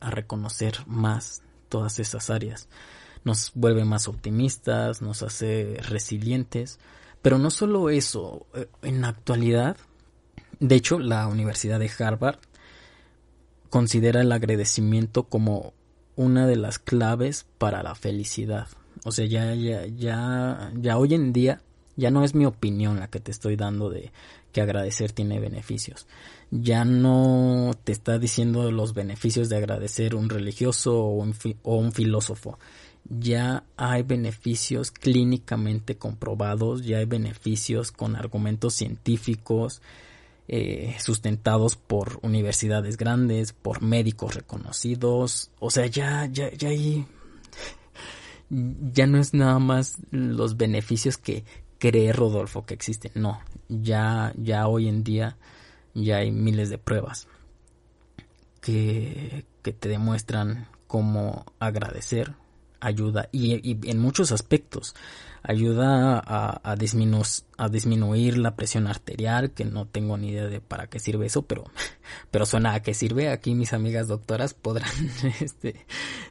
a 0.02 0.12
reconocer 0.12 0.76
más 0.86 1.42
todas 1.70 2.00
esas 2.00 2.30
áreas. 2.30 2.68
Nos 3.24 3.52
vuelve 3.56 3.86
más 3.86 4.08
optimistas, 4.08 5.02
nos 5.02 5.24
hace 5.24 5.78
resilientes, 5.90 6.80
pero 7.22 7.38
no 7.38 7.50
solo 7.50 7.90
eso, 7.90 8.46
eh, 8.54 8.68
en 8.84 9.02
la 9.02 9.10
actualidad, 9.10 9.78
de 10.60 10.76
hecho, 10.76 11.00
la 11.00 11.28
Universidad 11.28 11.80
de 11.80 11.92
Harvard 12.00 12.40
considera 13.70 14.22
el 14.22 14.32
agradecimiento 14.32 15.24
como 15.24 15.74
una 16.16 16.48
de 16.48 16.56
las 16.56 16.80
claves 16.80 17.46
para 17.58 17.84
la 17.84 17.96
felicidad. 17.96 18.68
O 19.04 19.12
sea, 19.12 19.26
ya, 19.26 19.54
ya, 19.54 19.86
ya, 19.86 20.72
ya 20.76 20.98
hoy 20.98 21.14
en 21.14 21.34
día 21.34 21.62
Ya 21.98 22.12
no 22.12 22.24
es 22.24 22.36
mi 22.36 22.46
opinión 22.46 23.00
la 23.00 23.10
que 23.10 23.20
te 23.20 23.32
estoy 23.32 23.56
dando 23.56 23.90
de 23.90 24.12
que 24.52 24.62
agradecer 24.62 25.12
tiene 25.12 25.40
beneficios. 25.40 26.08
Ya 26.52 26.86
no 26.86 27.72
te 27.84 27.92
está 27.92 28.20
diciendo 28.20 28.72
los 28.72 28.94
beneficios 28.94 29.50
de 29.50 29.58
agradecer 29.58 30.16
un 30.16 30.30
religioso 30.30 31.04
o 31.04 31.10
un, 31.10 31.36
un 31.64 31.92
filósofo. 31.92 32.60
Ya 33.08 33.64
hay 33.78 34.04
beneficios 34.04 34.92
clínicamente 34.92 35.98
comprobados, 35.98 36.84
ya 36.86 37.00
hay 37.00 37.06
beneficios 37.06 37.92
con 37.92 38.16
argumentos 38.16 38.74
científicos, 38.74 39.82
eh, 40.48 40.96
sustentados 41.00 41.76
por 41.76 42.20
universidades 42.22 42.98
grandes, 42.98 43.52
por 43.52 43.82
médicos 43.82 44.36
reconocidos, 44.36 45.50
o 45.60 45.72
sea, 45.72 45.88
ya, 45.88 46.28
ya, 46.28 46.52
ya 46.52 46.70
hay, 46.70 47.08
ya 48.50 49.08
no 49.08 49.18
es 49.18 49.34
nada 49.34 49.58
más 49.58 49.98
los 50.12 50.56
beneficios 50.56 51.18
que 51.18 51.44
cree 51.80 52.14
Rodolfo 52.14 52.64
que 52.64 52.76
existen, 52.76 53.12
no, 53.16 53.40
ya, 53.70 54.34
ya 54.38 54.68
hoy 54.68 54.88
en 54.88 55.04
día 55.04 55.36
ya 55.96 56.18
hay 56.18 56.32
miles 56.32 56.70
de 56.70 56.78
pruebas 56.78 57.28
que, 58.62 59.46
que 59.64 59.74
te 59.74 59.90
demuestran 59.90 60.68
cómo 60.88 61.46
agradecer 61.60 62.36
ayuda 62.86 63.30
y, 63.32 63.78
en 63.90 64.00
muchos 64.00 64.32
aspectos. 64.32 64.96
Ayuda 65.48 66.18
a, 66.18 66.60
a, 66.64 66.72
a, 66.72 67.70
disminuir 67.70 68.38
la 68.40 68.56
presión 68.56 68.88
arterial 68.88 69.52
que 69.52 69.64
no 69.64 69.86
tengo 69.86 70.18
ni 70.18 70.30
idea 70.30 70.48
de 70.48 70.60
para 70.60 70.88
qué 70.88 71.00
sirve 71.00 71.28
eso 71.28 71.44
pero 71.44 71.66
pero 72.32 72.46
suena 72.48 72.74
a 72.74 72.82
qué 72.82 72.94
sirve. 72.94 73.30
Aquí 73.30 73.54
mis 73.54 73.74
amigas 73.74 74.08
doctoras 74.08 74.54
podrán 74.56 74.92
este, 75.42 75.86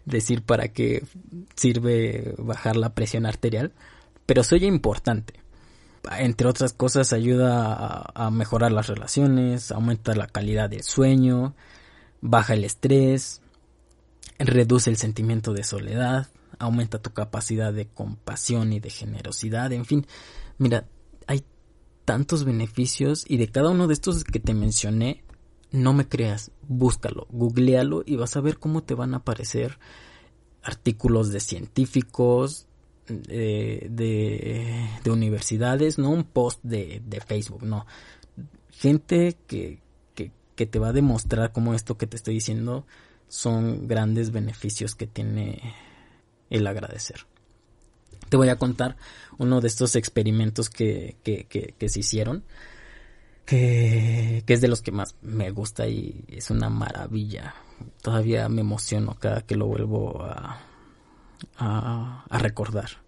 decir 0.04 0.42
para 0.42 0.68
qué 0.68 1.04
sirve 1.54 2.34
bajar 2.38 2.76
la 2.76 2.94
presión 2.94 3.24
arterial 3.26 3.72
pero 4.26 4.42
soy 4.42 4.64
importante 4.64 5.43
entre 6.18 6.48
otras 6.48 6.72
cosas 6.72 7.12
ayuda 7.12 8.04
a, 8.14 8.30
mejorar 8.30 8.72
las 8.72 8.86
relaciones 8.86 9.72
aumenta 9.72 10.14
la 10.14 10.26
calidad 10.26 10.70
del 10.70 10.82
sueño 10.82 11.54
baja 12.20 12.54
el 12.54 12.64
estrés 12.64 13.42
reduce 14.38 14.90
el 14.90 14.96
sentimiento 14.96 15.52
de 15.52 15.64
soledad, 15.64 16.28
aumenta 16.58 17.00
tu 17.00 17.10
capacidad 17.10 17.72
de 17.72 17.86
compasión 17.86 18.72
y 18.72 18.80
de 18.80 18.90
generosidad, 18.90 19.72
en 19.72 19.84
fin, 19.84 20.06
mira, 20.58 20.86
hay 21.26 21.44
tantos 22.04 22.44
beneficios 22.44 23.24
y 23.28 23.36
de 23.36 23.48
cada 23.48 23.70
uno 23.70 23.86
de 23.86 23.94
estos 23.94 24.24
que 24.24 24.40
te 24.40 24.54
mencioné, 24.54 25.24
no 25.70 25.92
me 25.92 26.08
creas, 26.08 26.50
búscalo, 26.62 27.26
googlealo 27.30 28.02
y 28.06 28.16
vas 28.16 28.36
a 28.36 28.40
ver 28.40 28.58
cómo 28.58 28.82
te 28.82 28.94
van 28.94 29.14
a 29.14 29.18
aparecer 29.18 29.78
artículos 30.62 31.30
de 31.30 31.40
científicos, 31.40 32.66
de, 33.06 33.88
de, 35.02 35.10
universidades, 35.10 35.98
no 35.98 36.10
un 36.10 36.24
post 36.24 36.60
de, 36.62 37.02
de 37.06 37.20
Facebook, 37.20 37.62
no. 37.62 37.86
Gente 38.70 39.36
que, 39.46 39.80
que, 40.14 40.32
que 40.56 40.66
te 40.66 40.78
va 40.78 40.88
a 40.88 40.92
demostrar 40.92 41.52
cómo 41.52 41.74
esto 41.74 41.96
que 41.96 42.06
te 42.06 42.16
estoy 42.16 42.34
diciendo 42.34 42.86
son 43.28 43.88
grandes 43.88 44.30
beneficios 44.30 44.94
que 44.94 45.06
tiene 45.06 45.74
el 46.50 46.66
agradecer. 46.66 47.26
Te 48.28 48.36
voy 48.36 48.48
a 48.48 48.56
contar 48.56 48.96
uno 49.38 49.60
de 49.60 49.68
estos 49.68 49.96
experimentos 49.96 50.70
que, 50.70 51.16
que, 51.22 51.44
que, 51.46 51.88
se 51.88 52.00
hicieron, 52.00 52.44
que, 53.44 54.42
que, 54.46 54.54
es 54.54 54.60
de 54.60 54.68
los 54.68 54.80
que 54.80 54.92
más 54.92 55.16
me 55.20 55.50
gusta 55.50 55.86
y 55.86 56.24
es 56.28 56.50
una 56.50 56.70
maravilla. 56.70 57.54
Todavía 58.02 58.48
me 58.48 58.62
emociono 58.62 59.16
cada 59.18 59.42
que 59.42 59.56
lo 59.56 59.66
vuelvo 59.66 60.22
a, 60.22 60.60
a, 61.56 62.24
recordar. 62.30 63.02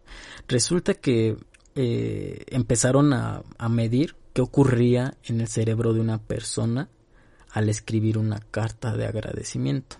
Resulta 0.48 0.94
que 0.94 1.36
eh, 1.74 2.44
empezaron 2.48 3.12
a, 3.12 3.42
medir 3.68 4.16
qué 4.32 4.42
ocurría 4.42 5.14
en 5.24 5.40
el 5.40 5.48
cerebro 5.48 5.92
de 5.92 6.00
una 6.00 6.18
persona 6.18 6.88
al 7.50 7.68
escribir 7.68 8.18
una 8.18 8.38
carta 8.38 8.96
de 8.96 9.06
agradecimiento. 9.06 9.96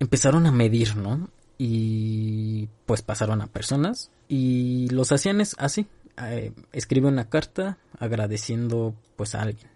Empezaron 0.00 0.46
a 0.46 0.52
medir, 0.52 0.96
¿no? 0.96 1.28
y 1.58 2.68
pues 2.86 3.02
pasaron 3.02 3.42
a 3.42 3.48
personas 3.48 4.12
y 4.28 4.88
los 4.90 5.10
hacían 5.10 5.42
así, 5.58 5.86
eh, 6.22 6.52
escribe 6.72 7.08
una 7.08 7.28
carta 7.28 7.78
agradeciendo 7.98 8.94
pues 9.16 9.34
a 9.34 9.42
alguien. 9.42 9.68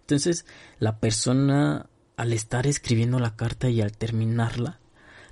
Entonces 0.00 0.46
la 0.78 0.98
persona 0.98 1.86
al 2.16 2.32
estar 2.32 2.66
escribiendo 2.66 3.20
la 3.20 3.36
carta 3.36 3.68
y 3.68 3.82
al 3.82 3.96
terminarla, 3.96 4.80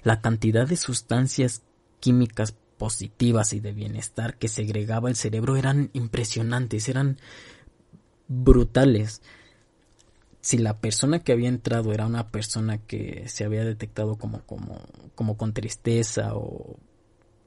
la 0.07 0.21
cantidad 0.21 0.69
de 0.69 0.77
sustancias 0.77 1.63
químicas 1.99 2.55
positivas 2.79 3.53
y 3.53 3.59
de 3.59 3.73
bienestar 3.73 4.39
que 4.39 4.47
segregaba 4.47 5.09
el 5.09 5.17
cerebro 5.17 5.57
eran 5.57 5.91
impresionantes, 5.95 6.89
eran 6.89 7.19
brutales 8.29 9.21
si 10.43 10.59
la 10.59 10.79
persona 10.79 11.25
que 11.25 11.33
había 11.33 11.49
entrado 11.49 11.93
era 11.93 12.07
una 12.07 12.29
persona 12.29 12.79
que 12.79 13.25
se 13.27 13.45
había 13.45 13.65
detectado 13.65 14.15
como, 14.15 14.43
como, 14.43 14.81
como 15.17 15.37
con 15.37 15.53
tristeza 15.53 16.37
o, 16.37 16.77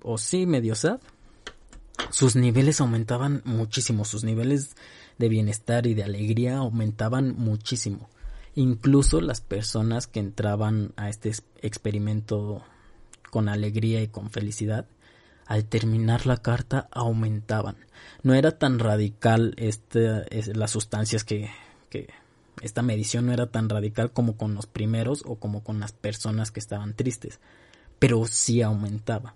o 0.04 0.18
sí, 0.18 0.46
medio 0.46 0.76
sad, 0.76 1.00
sus 2.10 2.36
niveles 2.36 2.82
aumentaban 2.82 3.42
muchísimo, 3.46 4.04
sus 4.04 4.26
niveles 4.26 4.76
de 5.18 5.30
bienestar 5.30 5.88
y 5.88 5.94
de 5.94 6.04
alegría 6.04 6.58
aumentaban 6.58 7.38
muchísimo. 7.38 8.10
Incluso 8.60 9.22
las 9.22 9.40
personas 9.40 10.06
que 10.06 10.20
entraban 10.20 10.92
a 10.98 11.08
este 11.08 11.32
experimento 11.62 12.62
con 13.30 13.48
alegría 13.48 14.02
y 14.02 14.10
con 14.10 14.32
felicidad, 14.32 14.86
al 15.46 15.64
terminar 15.64 16.26
la 16.26 16.36
carta 16.36 16.90
aumentaban. 16.92 17.78
No 18.22 18.34
era 18.34 18.58
tan 18.58 18.80
radical 18.80 19.54
este, 19.56 20.26
las 20.54 20.72
sustancias 20.72 21.24
que, 21.24 21.50
que, 21.90 22.10
esta 22.62 22.82
medición 22.82 23.28
no 23.28 23.32
era 23.32 23.50
tan 23.50 23.70
radical 23.70 24.12
como 24.12 24.36
con 24.36 24.56
los 24.56 24.66
primeros 24.66 25.24
o 25.26 25.36
como 25.36 25.64
con 25.64 25.80
las 25.80 25.94
personas 25.94 26.52
que 26.52 26.60
estaban 26.60 26.96
tristes, 26.96 27.40
pero 27.98 28.26
sí 28.26 28.62
aumentaba. 28.62 29.36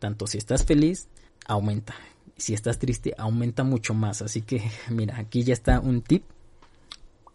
Tanto 0.00 0.26
si 0.26 0.38
estás 0.38 0.64
feliz, 0.64 1.06
aumenta. 1.46 1.94
Si 2.36 2.52
estás 2.52 2.80
triste, 2.80 3.14
aumenta 3.16 3.62
mucho 3.62 3.94
más. 3.94 4.22
Así 4.22 4.42
que, 4.42 4.68
mira, 4.90 5.18
aquí 5.20 5.44
ya 5.44 5.52
está 5.52 5.78
un 5.78 6.02
tip. 6.02 6.24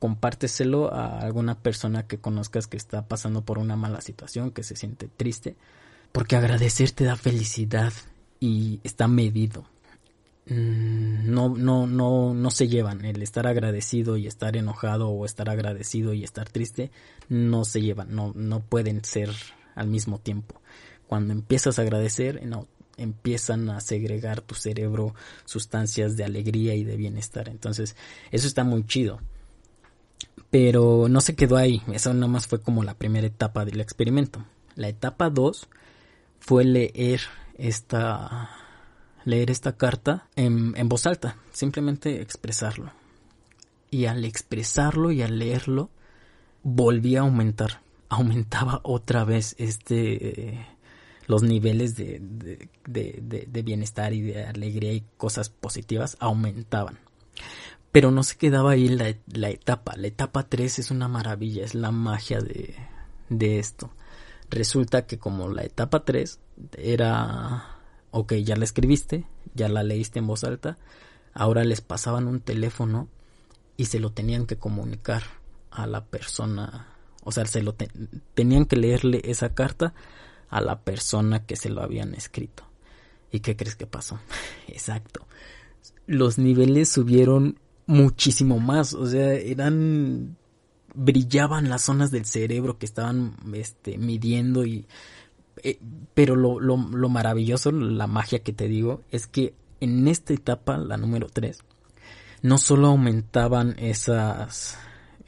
Compárteselo 0.02 0.92
a 0.92 1.20
alguna 1.20 1.60
persona 1.60 2.08
que 2.08 2.18
conozcas 2.18 2.66
que 2.66 2.76
está 2.76 3.08
pasando 3.08 3.46
por 3.46 3.60
una 3.60 3.76
mala 3.76 4.02
situación, 4.02 4.50
que 4.50 4.64
se 4.64 4.76
siente 4.76 5.08
triste. 5.08 5.56
Porque 6.12 6.36
agradecer 6.36 6.90
te 6.92 7.04
da 7.04 7.16
felicidad 7.16 7.94
y 8.40 8.80
está 8.84 9.08
medido. 9.08 9.64
Mm, 10.48 11.32
no, 11.32 11.50
no, 11.50 11.86
no, 11.86 12.34
no 12.34 12.50
se 12.50 12.68
llevan. 12.68 13.06
El 13.06 13.22
estar 13.22 13.46
agradecido 13.46 14.18
y 14.18 14.26
estar 14.26 14.58
enojado 14.58 15.10
o 15.10 15.26
estar 15.26 15.50
agradecido 15.50 16.14
y 16.14 16.24
estar 16.24 16.50
triste 16.50 16.92
no 17.30 17.64
se 17.64 17.82
llevan, 17.82 18.16
no, 18.16 18.34
no 18.36 18.60
pueden 18.60 19.06
ser 19.06 19.30
al 19.76 19.88
mismo 19.88 20.18
tiempo. 20.18 20.60
Cuando 21.08 21.32
empiezas 21.34 21.78
a 21.78 21.84
agradecer, 21.84 22.46
no, 22.46 22.68
empiezan 22.98 23.70
a 23.70 23.82
segregar 23.82 24.42
tu 24.42 24.56
cerebro 24.56 25.14
sustancias 25.46 26.18
de 26.18 26.24
alegría 26.24 26.76
y 26.76 26.84
de 26.84 26.98
bienestar. 26.98 27.50
Entonces, 27.50 27.96
eso 28.32 28.48
está 28.48 28.64
muy 28.64 28.86
chido. 28.86 29.20
Pero 30.52 31.08
no 31.10 31.22
se 31.22 31.36
quedó 31.36 31.58
ahí, 31.58 31.82
eso 31.94 32.14
nada 32.14 32.28
más 32.28 32.46
fue 32.46 32.62
como 32.62 32.84
la 32.84 32.94
primera 32.94 33.26
etapa 33.26 33.66
del 33.66 33.80
experimento. 33.80 34.46
La 34.76 34.90
etapa 34.90 35.30
2 35.30 35.68
fue 36.40 36.66
leer 36.66 37.22
esta 37.58 38.50
leer 39.24 39.52
esta 39.52 39.78
carta 39.78 40.28
en, 40.36 40.74
voz 40.90 41.06
alta, 41.06 41.38
simplemente 41.52 42.22
expresarlo. 42.22 42.92
Y 43.90 44.06
al 44.06 44.26
expresarlo 44.26 45.12
y 45.12 45.22
al 45.22 45.40
leerlo, 45.40 45.90
volvía 46.64 47.20
a 47.20 47.24
aumentar. 47.24 47.82
Aumentaba 48.10 48.82
otra 48.84 49.24
vez 49.24 49.56
este 49.58 50.68
los 51.28 51.44
niveles 51.44 51.96
de, 51.96 52.20
de, 52.86 53.48
de, 53.48 53.62
bienestar 53.62 54.12
y 54.12 54.22
de 54.22 54.44
alegría 54.44 54.92
y 54.92 55.06
cosas 55.16 55.50
positivas 55.50 56.18
aumentaban. 56.20 57.00
Pero 57.92 58.12
no 58.12 58.24
se 58.24 58.38
quedaba 58.38 58.72
ahí 58.72 58.88
la, 58.88 59.16
la 59.28 59.50
etapa. 59.50 59.96
La 59.98 60.08
etapa 60.08 60.48
3 60.48 60.80
es 60.80 60.92
una 60.92 61.08
maravilla, 61.08 61.66
es 61.66 61.76
la 61.76 61.92
magia 61.92 62.40
de, 62.40 62.76
de 63.30 63.60
esto. 63.60 63.92
Resulta 64.50 65.06
que 65.06 65.20
como 65.20 65.50
la 65.50 65.64
etapa 65.64 66.06
3 66.06 66.40
era 66.78 67.82
ok, 68.12 68.34
ya 68.34 68.56
la 68.56 68.66
escribiste, 68.66 69.26
ya 69.56 69.70
la 69.70 69.84
leíste 69.84 70.20
en 70.20 70.28
voz 70.28 70.44
alta, 70.44 70.78
ahora 71.34 71.64
les 71.64 71.82
pasaban 71.82 72.28
un 72.28 72.42
teléfono 72.42 73.08
y 73.78 73.86
se 73.86 74.00
lo 74.00 74.12
tenían 74.12 74.46
que 74.46 74.58
comunicar 74.58 75.24
a 75.72 75.88
la 75.88 76.06
persona, 76.06 76.88
o 77.24 77.32
sea, 77.32 77.46
se 77.46 77.64
lo 77.64 77.76
tenían 78.34 78.66
que 78.66 78.76
leerle 78.76 79.22
esa 79.24 79.54
carta 79.54 79.94
a 80.50 80.62
la 80.62 80.82
persona 80.82 81.46
que 81.46 81.56
se 81.56 81.70
lo 81.70 81.82
habían 81.82 82.14
escrito. 82.14 82.64
¿Y 83.32 83.40
qué 83.40 83.56
crees 83.56 83.78
que 83.78 83.88
pasó? 83.88 84.20
Exacto. 84.68 85.26
Los 86.06 86.38
niveles 86.38 86.90
subieron 86.90 87.58
muchísimo 87.86 88.60
más, 88.60 88.94
o 88.94 89.06
sea, 89.06 89.34
eran 89.34 90.38
brillaban 90.94 91.70
las 91.70 91.84
zonas 91.84 92.12
del 92.12 92.26
cerebro 92.26 92.78
que 92.78 92.86
estaban 92.86 93.36
este 93.54 93.98
midiendo 93.98 94.66
y 94.66 94.86
eh, 95.64 95.80
pero 96.14 96.36
lo, 96.36 96.60
lo, 96.60 96.78
lo, 96.78 97.10
maravilloso, 97.10 97.72
la 97.72 98.08
magia 98.08 98.40
que 98.40 98.54
te 98.54 98.68
digo, 98.68 99.04
es 99.12 99.28
que 99.28 99.54
en 99.80 100.08
esta 100.08 100.34
etapa, 100.34 100.78
la 100.78 100.98
número 100.98 101.28
3, 101.28 101.60
no 102.42 102.58
solo 102.58 102.88
aumentaban 102.88 103.76
esas, 103.78 104.78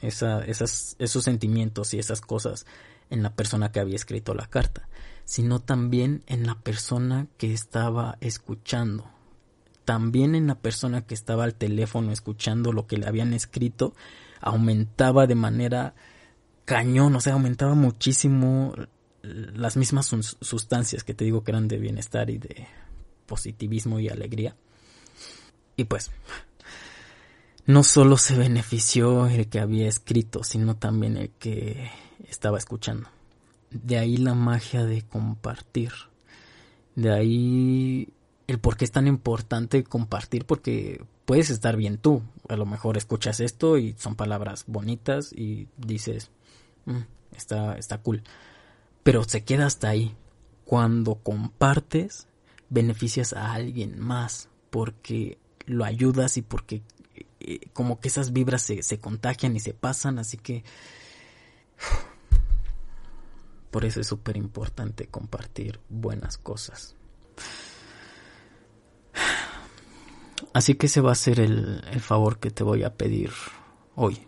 esas, 0.00 0.96
esos 0.98 1.24
sentimientos 1.24 1.94
y 1.94 1.98
esas 1.98 2.20
cosas 2.20 2.66
en 3.10 3.22
la 3.22 3.34
persona 3.34 3.70
que 3.70 3.80
había 3.80 3.96
escrito 3.96 4.34
la 4.34 4.46
carta, 4.46 4.88
sino 5.24 5.60
también 5.60 6.22
en 6.26 6.46
la 6.46 6.56
persona 6.56 7.26
que 7.36 7.52
estaba 7.52 8.16
escuchando, 8.20 9.08
también 9.84 10.34
en 10.34 10.46
la 10.46 10.54
persona 10.54 11.06
que 11.06 11.14
estaba 11.14 11.44
al 11.44 11.54
teléfono 11.54 12.12
escuchando 12.12 12.72
lo 12.72 12.86
que 12.86 12.96
le 12.96 13.06
habían 13.06 13.34
escrito, 13.34 13.94
aumentaba 14.40 15.26
de 15.26 15.34
manera 15.34 15.94
cañón, 16.64 17.14
o 17.14 17.20
sea, 17.20 17.34
aumentaba 17.34 17.74
muchísimo 17.74 18.74
las 19.22 19.76
mismas 19.76 20.06
sustancias 20.40 21.04
que 21.04 21.14
te 21.14 21.24
digo 21.24 21.44
que 21.44 21.50
eran 21.50 21.68
de 21.68 21.78
bienestar 21.78 22.30
y 22.30 22.38
de 22.38 22.66
positivismo 23.26 23.98
y 24.00 24.08
alegría. 24.08 24.56
Y 25.76 25.84
pues, 25.84 26.10
no 27.66 27.82
solo 27.82 28.16
se 28.18 28.36
benefició 28.36 29.26
el 29.26 29.48
que 29.48 29.60
había 29.60 29.88
escrito, 29.88 30.44
sino 30.44 30.76
también 30.76 31.16
el 31.16 31.30
que 31.30 31.90
estaba 32.28 32.58
escuchando. 32.58 33.08
De 33.70 33.98
ahí 33.98 34.18
la 34.18 34.34
magia 34.34 34.84
de 34.84 35.02
compartir. 35.02 35.92
De 36.94 37.12
ahí 37.12 38.08
el 38.46 38.58
por 38.58 38.76
qué 38.76 38.84
es 38.84 38.92
tan 38.92 39.06
importante 39.06 39.84
compartir, 39.84 40.44
porque 40.44 41.04
puedes 41.24 41.50
estar 41.50 41.76
bien 41.76 41.98
tú. 41.98 42.22
A 42.48 42.56
lo 42.56 42.66
mejor 42.66 42.96
escuchas 42.96 43.40
esto 43.40 43.78
y 43.78 43.94
son 43.98 44.16
palabras 44.16 44.64
bonitas 44.66 45.32
y 45.32 45.68
dices, 45.76 46.30
mm, 46.84 47.02
está, 47.36 47.76
está 47.78 47.98
cool. 47.98 48.22
Pero 49.02 49.24
se 49.24 49.44
queda 49.44 49.66
hasta 49.66 49.88
ahí. 49.88 50.14
Cuando 50.64 51.16
compartes, 51.16 52.26
beneficias 52.70 53.32
a 53.32 53.52
alguien 53.52 53.98
más, 53.98 54.48
porque 54.70 55.38
lo 55.66 55.84
ayudas 55.84 56.36
y 56.36 56.42
porque 56.42 56.82
eh, 57.40 57.60
como 57.72 58.00
que 58.00 58.08
esas 58.08 58.32
vibras 58.32 58.62
se, 58.62 58.82
se 58.82 58.98
contagian 58.98 59.56
y 59.56 59.60
se 59.60 59.74
pasan, 59.74 60.18
así 60.18 60.36
que 60.36 60.64
por 63.70 63.84
eso 63.84 64.00
es 64.00 64.06
súper 64.06 64.36
importante 64.36 65.06
compartir 65.06 65.80
buenas 65.88 66.38
cosas. 66.38 66.96
Así 70.52 70.74
que 70.74 70.86
ese 70.86 71.00
va 71.00 71.12
a 71.12 71.16
ser 71.16 71.40
el, 71.40 71.82
el, 71.90 72.00
favor 72.00 72.38
que 72.38 72.50
te 72.50 72.64
voy 72.64 72.82
a 72.82 72.94
pedir 72.94 73.30
hoy. 73.94 74.26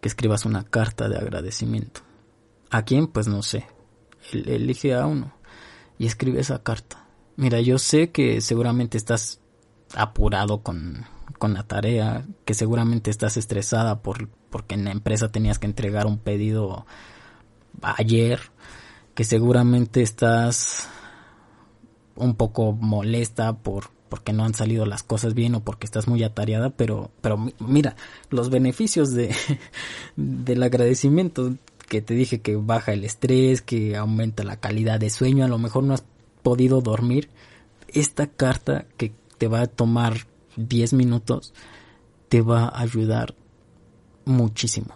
Que 0.00 0.08
escribas 0.08 0.44
una 0.44 0.64
carta 0.64 1.08
de 1.08 1.16
agradecimiento. 1.16 2.02
¿A 2.70 2.82
quién? 2.82 3.06
Pues 3.06 3.26
no 3.28 3.42
sé. 3.42 3.66
elige 4.32 4.94
a 4.94 5.06
uno 5.06 5.34
y 5.98 6.06
escribe 6.06 6.40
esa 6.40 6.62
carta. 6.62 7.06
Mira, 7.36 7.60
yo 7.60 7.78
sé 7.78 8.10
que 8.10 8.40
seguramente 8.40 8.96
estás 8.96 9.40
apurado 9.94 10.62
con, 10.62 11.06
con 11.38 11.54
la 11.54 11.64
tarea, 11.64 12.26
que 12.44 12.54
seguramente 12.54 13.10
estás 13.10 13.36
estresada 13.36 14.02
por, 14.02 14.28
porque 14.50 14.74
en 14.74 14.84
la 14.84 14.92
empresa 14.92 15.30
tenías 15.30 15.58
que 15.58 15.66
entregar 15.66 16.06
un 16.06 16.18
pedido 16.18 16.86
ayer, 17.82 18.40
que 19.14 19.24
seguramente 19.24 20.02
estás 20.02 20.88
un 22.16 22.34
poco 22.34 22.72
molesta 22.72 23.56
por 23.58 23.90
porque 24.08 24.32
no 24.32 24.44
han 24.44 24.54
salido 24.54 24.86
las 24.86 25.02
cosas 25.02 25.34
bien 25.34 25.54
o 25.54 25.60
porque 25.60 25.86
estás 25.86 26.08
muy 26.08 26.22
atareada, 26.22 26.70
pero 26.70 27.10
pero 27.20 27.50
mira, 27.58 27.96
los 28.30 28.50
beneficios 28.50 29.12
de 29.12 29.34
del 30.16 30.62
agradecimiento 30.62 31.54
que 31.88 32.02
te 32.02 32.14
dije 32.14 32.40
que 32.40 32.56
baja 32.56 32.92
el 32.92 33.04
estrés, 33.04 33.62
que 33.62 33.96
aumenta 33.96 34.44
la 34.44 34.60
calidad 34.60 35.00
de 35.00 35.10
sueño, 35.10 35.44
a 35.44 35.48
lo 35.48 35.58
mejor 35.58 35.84
no 35.84 35.94
has 35.94 36.04
podido 36.42 36.80
dormir, 36.80 37.30
esta 37.88 38.26
carta 38.26 38.86
que 38.96 39.12
te 39.38 39.48
va 39.48 39.62
a 39.62 39.66
tomar 39.66 40.26
10 40.56 40.92
minutos 40.92 41.54
te 42.28 42.42
va 42.42 42.64
a 42.64 42.80
ayudar 42.80 43.34
muchísimo. 44.24 44.94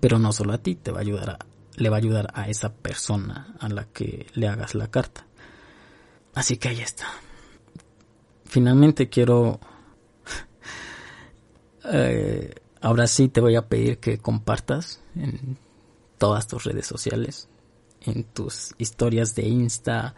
Pero 0.00 0.18
no 0.18 0.32
solo 0.32 0.52
a 0.52 0.58
ti, 0.58 0.74
te 0.74 0.90
va 0.90 0.98
a 0.98 1.02
ayudar 1.02 1.30
a, 1.30 1.38
le 1.76 1.88
va 1.88 1.96
a 1.96 1.98
ayudar 1.98 2.30
a 2.34 2.48
esa 2.48 2.74
persona 2.74 3.54
a 3.58 3.68
la 3.68 3.84
que 3.84 4.26
le 4.34 4.48
hagas 4.48 4.74
la 4.74 4.90
carta. 4.90 5.26
Así 6.34 6.56
que 6.56 6.68
ahí 6.68 6.80
está. 6.80 7.06
Finalmente 8.52 9.08
quiero... 9.08 9.58
Eh, 11.84 12.54
ahora 12.80 13.08
sí 13.08 13.28
te 13.28 13.40
voy 13.40 13.56
a 13.56 13.66
pedir 13.66 13.98
que 13.98 14.18
compartas 14.18 15.00
en 15.16 15.58
todas 16.16 16.46
tus 16.46 16.62
redes 16.62 16.86
sociales, 16.86 17.48
en 18.02 18.22
tus 18.22 18.72
historias 18.78 19.34
de 19.34 19.48
Insta, 19.48 20.14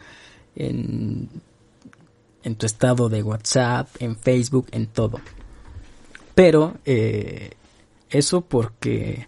en, 0.55 1.31
en 2.43 2.57
tu 2.57 2.67
estado 2.67 3.09
de 3.09 3.23
WhatsApp, 3.23 3.89
en 3.99 4.15
Facebook, 4.15 4.67
en 4.73 4.89
todo. 4.89 5.21
Pero 6.35 6.75
eh, 6.85 7.53
eso 8.11 8.43
porque, 8.43 9.27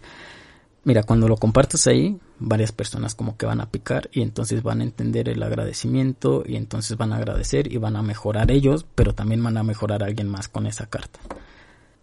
mira, 0.87 1.03
cuando 1.03 1.27
lo 1.27 1.35
compartes 1.35 1.85
ahí, 1.85 2.17
varias 2.39 2.71
personas 2.71 3.13
como 3.13 3.35
que 3.35 3.45
van 3.45 3.59
a 3.59 3.69
picar 3.69 4.09
y 4.13 4.21
entonces 4.21 4.63
van 4.63 4.79
a 4.79 4.85
entender 4.85 5.27
el 5.27 5.43
agradecimiento 5.43 6.43
y 6.45 6.55
entonces 6.55 6.95
van 6.95 7.11
a 7.11 7.17
agradecer 7.17 7.69
y 7.69 7.75
van 7.75 7.97
a 7.97 8.01
mejorar 8.01 8.51
ellos, 8.51 8.85
pero 8.95 9.13
también 9.13 9.43
van 9.43 9.57
a 9.57 9.63
mejorar 9.63 10.01
a 10.01 10.05
alguien 10.05 10.29
más 10.29 10.47
con 10.47 10.65
esa 10.65 10.85
carta. 10.85 11.19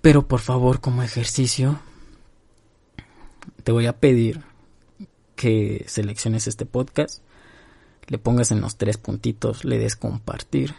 Pero 0.02 0.28
por 0.28 0.40
favor, 0.40 0.82
como 0.82 1.02
ejercicio, 1.02 1.80
te 3.62 3.72
voy 3.72 3.86
a 3.86 3.98
pedir 4.00 4.42
que 5.34 5.86
selecciones 5.88 6.46
este 6.46 6.66
podcast, 6.66 7.22
le 8.08 8.18
pongas 8.18 8.50
en 8.50 8.60
los 8.60 8.76
tres 8.76 8.98
puntitos, 8.98 9.64
le 9.64 9.78
des 9.78 9.96
compartir 9.96 10.74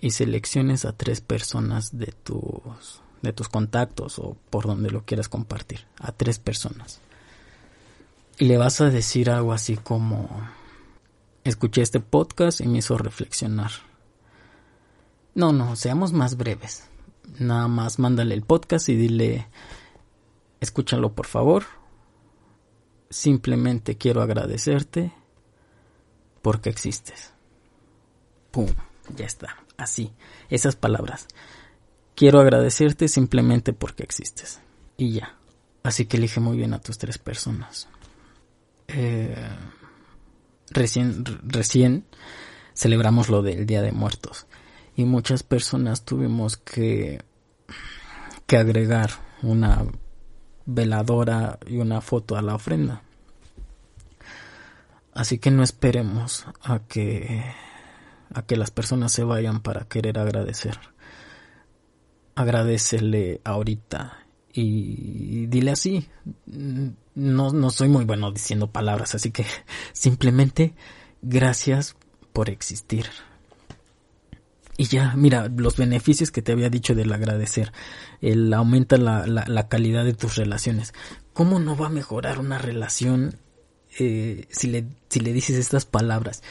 y 0.00 0.12
selecciones 0.12 0.86
a 0.86 0.96
tres 0.96 1.20
personas 1.20 1.98
de 1.98 2.06
tus 2.06 3.02
de 3.20 3.34
tus 3.34 3.50
contactos 3.50 4.18
o 4.18 4.34
por 4.48 4.66
donde 4.66 4.90
lo 4.90 5.04
quieras 5.04 5.28
compartir, 5.28 5.86
a 5.98 6.12
tres 6.12 6.38
personas. 6.38 7.02
Y 8.38 8.46
le 8.46 8.58
vas 8.58 8.80
a 8.80 8.90
decir 8.90 9.30
algo 9.30 9.52
así 9.52 9.76
como 9.76 10.28
escuché 11.44 11.82
este 11.82 12.00
podcast 12.00 12.60
y 12.60 12.66
me 12.66 12.78
hizo 12.78 12.98
reflexionar. 12.98 13.70
No, 15.34 15.52
no, 15.52 15.76
seamos 15.76 16.12
más 16.12 16.36
breves. 16.36 16.88
Nada 17.38 17.68
más 17.68 17.98
mándale 17.98 18.34
el 18.34 18.42
podcast 18.42 18.88
y 18.88 18.96
dile 18.96 19.48
escúchalo 20.60 21.14
por 21.14 21.26
favor 21.26 21.64
Simplemente 23.14 23.96
quiero 23.96 24.22
agradecerte 24.22 25.12
porque 26.42 26.68
existes. 26.68 27.32
¡Pum! 28.50 28.66
Ya 29.14 29.24
está. 29.24 29.56
Así. 29.76 30.12
Esas 30.50 30.74
palabras. 30.74 31.28
Quiero 32.16 32.40
agradecerte 32.40 33.06
simplemente 33.06 33.72
porque 33.72 34.02
existes. 34.02 34.60
Y 34.96 35.12
ya. 35.12 35.38
Así 35.84 36.06
que 36.06 36.16
elige 36.16 36.40
muy 36.40 36.56
bien 36.56 36.74
a 36.74 36.80
tus 36.80 36.98
tres 36.98 37.18
personas. 37.18 37.88
Eh, 38.88 39.34
recién, 40.70 41.24
recién 41.42 42.04
celebramos 42.74 43.28
lo 43.28 43.42
del 43.42 43.66
Día 43.66 43.82
de 43.82 43.92
Muertos. 43.92 44.46
Y 44.96 45.04
muchas 45.04 45.42
personas 45.42 46.04
tuvimos 46.04 46.56
que, 46.56 47.22
que 48.46 48.56
agregar 48.56 49.10
una 49.42 49.84
veladora 50.66 51.58
y 51.66 51.78
una 51.78 52.00
foto 52.00 52.36
a 52.36 52.42
la 52.42 52.54
ofrenda. 52.54 53.02
Así 55.12 55.38
que 55.38 55.50
no 55.50 55.62
esperemos 55.62 56.46
a 56.62 56.80
que 56.80 57.44
a 58.34 58.42
que 58.42 58.56
las 58.56 58.70
personas 58.70 59.12
se 59.12 59.22
vayan 59.22 59.60
para 59.60 59.86
querer 59.86 60.18
agradecer. 60.18 60.78
Agradecele 62.34 63.40
ahorita 63.44 64.23
y 64.54 65.46
dile 65.46 65.72
así. 65.72 66.08
No, 66.46 67.52
no 67.52 67.70
soy 67.70 67.88
muy 67.88 68.04
bueno 68.04 68.30
diciendo 68.30 68.70
palabras, 68.70 69.14
así 69.14 69.30
que 69.30 69.44
simplemente 69.92 70.74
gracias 71.22 71.96
por 72.32 72.50
existir. 72.50 73.06
Y 74.76 74.86
ya, 74.86 75.14
mira, 75.16 75.48
los 75.56 75.76
beneficios 75.76 76.30
que 76.30 76.42
te 76.42 76.52
había 76.52 76.68
dicho 76.68 76.94
del 76.94 77.12
agradecer, 77.12 77.72
el 78.20 78.52
aumenta 78.52 78.96
la, 78.96 79.26
la, 79.26 79.44
la 79.46 79.68
calidad 79.68 80.04
de 80.04 80.14
tus 80.14 80.36
relaciones. 80.36 80.94
¿Cómo 81.32 81.60
no 81.60 81.76
va 81.76 81.86
a 81.86 81.90
mejorar 81.90 82.40
una 82.40 82.58
relación 82.58 83.38
eh, 83.98 84.46
si, 84.50 84.68
le, 84.68 84.86
si 85.08 85.20
le 85.20 85.32
dices 85.32 85.56
estas 85.56 85.84
palabras? 85.84 86.42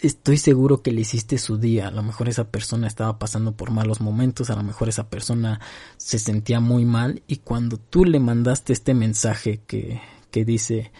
Estoy 0.00 0.38
seguro 0.38 0.80
que 0.82 0.92
le 0.92 1.00
hiciste 1.00 1.38
su 1.38 1.58
día. 1.58 1.88
A 1.88 1.90
lo 1.90 2.04
mejor 2.04 2.28
esa 2.28 2.50
persona 2.50 2.86
estaba 2.86 3.18
pasando 3.18 3.56
por 3.56 3.72
malos 3.72 4.00
momentos, 4.00 4.48
a 4.48 4.54
lo 4.54 4.62
mejor 4.62 4.88
esa 4.88 5.08
persona 5.10 5.60
se 5.96 6.20
sentía 6.20 6.60
muy 6.60 6.84
mal 6.84 7.22
y 7.26 7.38
cuando 7.38 7.78
tú 7.78 8.04
le 8.04 8.20
mandaste 8.20 8.72
este 8.72 8.94
mensaje 8.94 9.60
que, 9.66 10.00
que 10.30 10.44
dice 10.44 10.92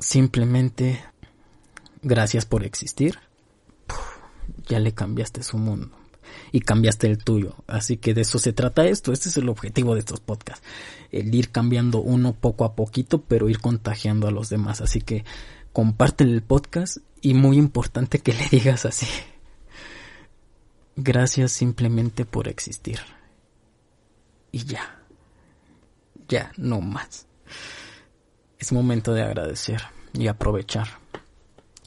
simplemente 0.00 1.04
gracias 2.02 2.44
por 2.44 2.64
existir, 2.64 3.20
ya 4.66 4.80
le 4.80 4.92
cambiaste 4.92 5.44
su 5.44 5.58
mundo 5.58 5.90
y 6.50 6.60
cambiaste 6.60 7.06
el 7.06 7.18
tuyo. 7.18 7.54
Así 7.68 7.98
que 7.98 8.14
de 8.14 8.22
eso 8.22 8.38
se 8.38 8.52
trata 8.52 8.84
esto. 8.84 9.12
Este 9.12 9.28
es 9.28 9.36
el 9.36 9.48
objetivo 9.48 9.94
de 9.94 10.00
estos 10.00 10.18
podcasts. 10.18 10.66
El 11.12 11.32
ir 11.32 11.50
cambiando 11.50 12.00
uno 12.00 12.32
poco 12.32 12.64
a 12.64 12.74
poquito, 12.74 13.22
pero 13.22 13.48
ir 13.48 13.60
contagiando 13.60 14.26
a 14.26 14.32
los 14.32 14.48
demás. 14.48 14.80
Así 14.80 15.00
que 15.00 15.24
comparte 15.72 16.24
el 16.24 16.42
podcast 16.42 16.98
y 17.22 17.34
muy 17.34 17.56
importante 17.56 18.18
que 18.18 18.34
le 18.34 18.46
digas 18.50 18.84
así. 18.84 19.06
Gracias 20.96 21.52
simplemente 21.52 22.26
por 22.26 22.48
existir. 22.48 22.98
Y 24.50 24.64
ya. 24.64 24.98
Ya, 26.28 26.52
no 26.58 26.80
más. 26.80 27.26
Es 28.58 28.72
momento 28.72 29.14
de 29.14 29.22
agradecer 29.22 29.82
y 30.12 30.26
aprovechar. 30.26 30.88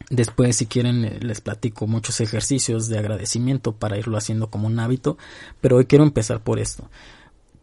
Después, 0.10 0.56
si 0.56 0.66
quieren, 0.66 1.06
eh, 1.06 1.20
les 1.22 1.42
platico 1.42 1.88
muchos 1.88 2.20
ejercicios 2.22 2.88
de 2.88 3.00
agradecimiento 3.00 3.74
para 3.74 3.98
irlo 3.98 4.18
haciendo 4.18 4.50
como 4.50 4.68
un 4.68 4.80
hábito, 4.80 5.18
pero 5.62 5.78
hoy 5.78 5.86
quiero 5.86 6.04
empezar 6.04 6.44
por 6.44 6.60
esto. 6.60 6.90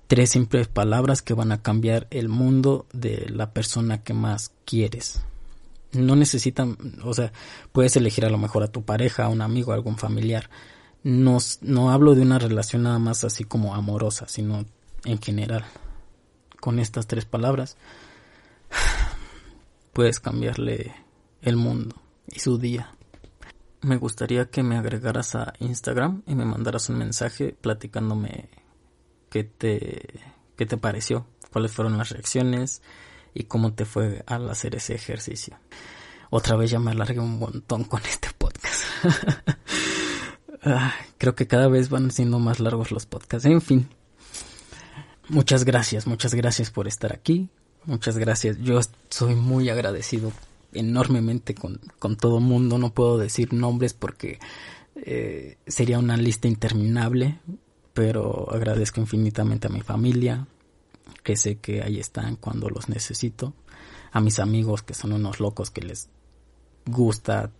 Tres 0.06 0.30
simples 0.30 0.68
palabras 0.68 1.22
que 1.22 1.35
van 1.35 1.52
a 1.52 1.62
cambiar 1.62 2.06
el 2.11 2.28
mundo 2.28 2.87
de 2.92 3.26
la 3.30 3.52
persona 3.52 4.02
que 4.02 4.12
más 4.12 4.52
quieres. 4.64 5.20
No 5.92 6.16
necesitan, 6.16 6.76
o 7.05 7.12
sea, 7.12 7.33
puedes 7.72 7.96
elegir 7.96 8.24
a 8.24 8.31
lo 8.31 8.38
mejor 8.38 8.62
a 8.62 8.68
tu 8.68 8.83
pareja, 8.83 9.24
a 9.24 9.28
un 9.28 9.42
amigo, 9.42 9.72
a 9.72 9.74
algún 9.74 9.98
familiar. 9.98 10.48
No, 11.02 11.38
no 11.61 11.90
hablo 11.90 12.14
de 12.14 12.22
una 12.22 12.38
relación 12.38 12.85
nada 12.85 12.98
más 12.98 13.24
así 13.24 13.44
como 13.44 13.74
amorosa, 13.74 14.26
sino 14.28 14.64
en 15.05 15.20
general. 15.20 15.64
Con 16.61 16.78
estas 16.78 17.07
tres 17.07 17.24
palabras 17.24 17.76
puedes 19.92 20.20
cambiarle 20.20 20.94
el 21.42 21.57
mundo 21.57 21.96
y 22.31 22.38
su 22.38 22.59
día. 22.59 22.94
Me 23.83 23.96
gustaría 23.96 24.46
que 24.46 24.62
me 24.62 24.78
agregaras 24.78 25.35
a 25.35 25.55
Instagram 25.59 26.22
y 26.26 26.35
me 26.35 26.44
mandaras 26.44 26.88
un 26.88 26.98
mensaje 26.98 27.55
platicándome 27.61 28.48
qué 29.28 29.44
te, 29.44 30.20
qué 30.57 30.66
te 30.66 30.76
pareció, 30.76 31.26
cuáles 31.52 31.72
fueron 31.72 31.98
las 31.98 32.11
reacciones 32.11 32.81
y 33.34 33.44
cómo 33.44 33.72
te 33.72 33.84
fue 33.84 34.22
al 34.26 34.48
hacer 34.50 34.74
ese 34.74 34.94
ejercicio. 34.94 35.58
Otra 36.30 36.56
vez 36.56 36.70
ya 36.70 36.78
me 36.78 36.92
alargué 36.92 37.20
un 37.20 37.38
montón 37.38 37.84
con 37.84 38.00
este 38.04 38.28
podcast. 38.36 38.84
Ah, 40.64 40.94
creo 41.18 41.34
que 41.34 41.48
cada 41.48 41.66
vez 41.66 41.88
van 41.88 42.12
siendo 42.12 42.38
más 42.38 42.60
largos 42.60 42.92
los 42.92 43.04
podcasts. 43.04 43.46
En 43.46 43.60
fin. 43.60 43.88
Muchas 45.28 45.64
gracias, 45.64 46.06
muchas 46.06 46.34
gracias 46.34 46.70
por 46.70 46.86
estar 46.86 47.12
aquí. 47.12 47.48
Muchas 47.84 48.16
gracias. 48.16 48.58
Yo 48.60 48.78
soy 49.08 49.34
muy 49.34 49.70
agradecido 49.70 50.30
enormemente 50.72 51.54
con, 51.54 51.80
con 51.98 52.16
todo 52.16 52.38
mundo. 52.38 52.78
No 52.78 52.94
puedo 52.94 53.18
decir 53.18 53.52
nombres 53.52 53.92
porque 53.92 54.38
eh, 54.94 55.56
sería 55.66 55.98
una 55.98 56.16
lista 56.16 56.46
interminable. 56.46 57.40
Pero 57.92 58.48
agradezco 58.50 59.00
infinitamente 59.00 59.66
a 59.66 59.70
mi 59.70 59.82
familia, 59.82 60.46
que 61.22 61.37
sé 61.37 61.57
que 61.57 61.83
ahí 61.83 61.98
están 61.98 62.37
cuando 62.37 62.68
los 62.68 62.88
necesito. 62.88 63.55
A 64.12 64.20
mis 64.20 64.38
amigos 64.38 64.83
que 64.83 64.94
son 64.94 65.12
unos 65.12 65.40
locos 65.40 65.70
que 65.70 65.83
les 65.83 66.09
gusta 66.87 67.51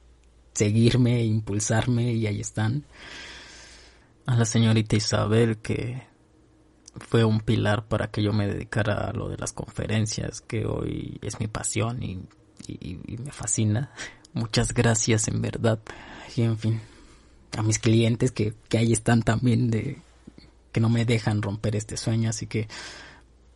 seguirme, 0.53 1.25
impulsarme 1.25 2.13
y 2.13 2.27
ahí 2.27 2.41
están. 2.41 2.85
A 4.27 4.37
la 4.37 4.45
señorita 4.45 4.97
Isabel 4.97 5.59
que 5.59 6.03
fue 7.09 7.25
un 7.25 7.41
pilar 7.41 7.87
para 7.87 8.09
que 8.09 8.23
yo 8.23 8.33
me 8.33 8.47
dedicara 8.47 9.09
a 9.09 9.13
lo 9.13 9.29
de 9.29 9.39
las 9.39 9.53
conferencias, 9.53 10.41
que 10.41 10.67
hoy 10.67 11.19
es 11.23 11.41
mi 11.41 11.49
pasión 11.49 12.03
y, 12.03 12.21
me 13.19 13.33
fascina. 13.33 13.91
Muchas 14.35 14.73
gracias 14.73 15.29
en 15.29 15.43
verdad. 15.43 15.81
Y 16.37 16.43
en 16.43 16.59
fin, 16.59 16.81
a 17.57 17.63
mis 17.63 17.79
clientes 17.79 18.31
que, 18.31 18.55
que 18.69 18.79
ahí 18.79 18.93
están 18.93 19.23
también 19.23 19.71
de 19.71 20.01
que 20.71 20.81
no 20.81 20.89
me 20.89 21.05
dejan 21.05 21.43
romper 21.43 21.77
este 21.77 21.97
sueño, 21.97 22.31
así 22.31 22.47
que 22.47 22.67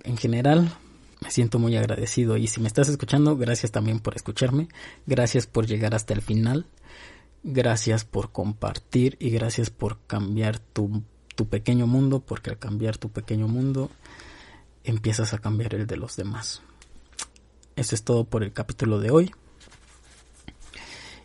en 0.07 0.17
general 0.17 0.73
me 1.21 1.31
siento 1.31 1.59
muy 1.59 1.77
agradecido 1.77 2.37
y 2.37 2.47
si 2.47 2.61
me 2.61 2.69
estás 2.69 2.89
escuchando, 2.89 3.37
gracias 3.37 3.73
también 3.73 4.01
por 4.01 4.15
escucharme, 4.15 4.69
gracias 5.07 5.47
por 5.47 5.67
llegar 5.67 5.95
hasta 5.95 6.15
el 6.15 6.23
final, 6.23 6.67
gracias 7.43 8.05
por 8.05 8.33
compartir 8.33 9.17
y 9.19 9.31
gracias 9.31 9.71
por 9.71 9.99
cambiar 10.07 10.59
tu, 10.59 11.03
tu 11.35 11.49
pequeño 11.49 11.87
mundo, 11.87 12.21
porque 12.21 12.51
al 12.51 12.59
cambiar 12.59 12.99
tu 12.99 13.11
pequeño 13.11 13.49
mundo 13.49 13.91
empiezas 14.85 15.35
a 15.35 15.39
cambiar 15.39 15.75
el 15.75 15.87
de 15.87 15.97
los 15.97 16.17
demás. 16.17 16.63
Eso 17.75 17.95
es 17.95 18.05
todo 18.05 18.25
por 18.25 18.43
el 18.43 18.53
capítulo 18.53 19.01
de 19.01 19.11
hoy. 19.11 19.33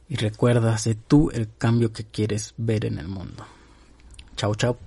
Y 0.10 0.16
recuerda, 0.16 0.78
sé 0.78 0.96
tú 0.96 1.30
el 1.32 1.48
cambio 1.58 1.94
que 1.94 2.04
quieres 2.04 2.54
ver 2.58 2.86
en 2.86 2.98
el 2.98 3.08
mundo. 3.08 3.46
Chao, 4.36 4.56
chao. 4.56 4.78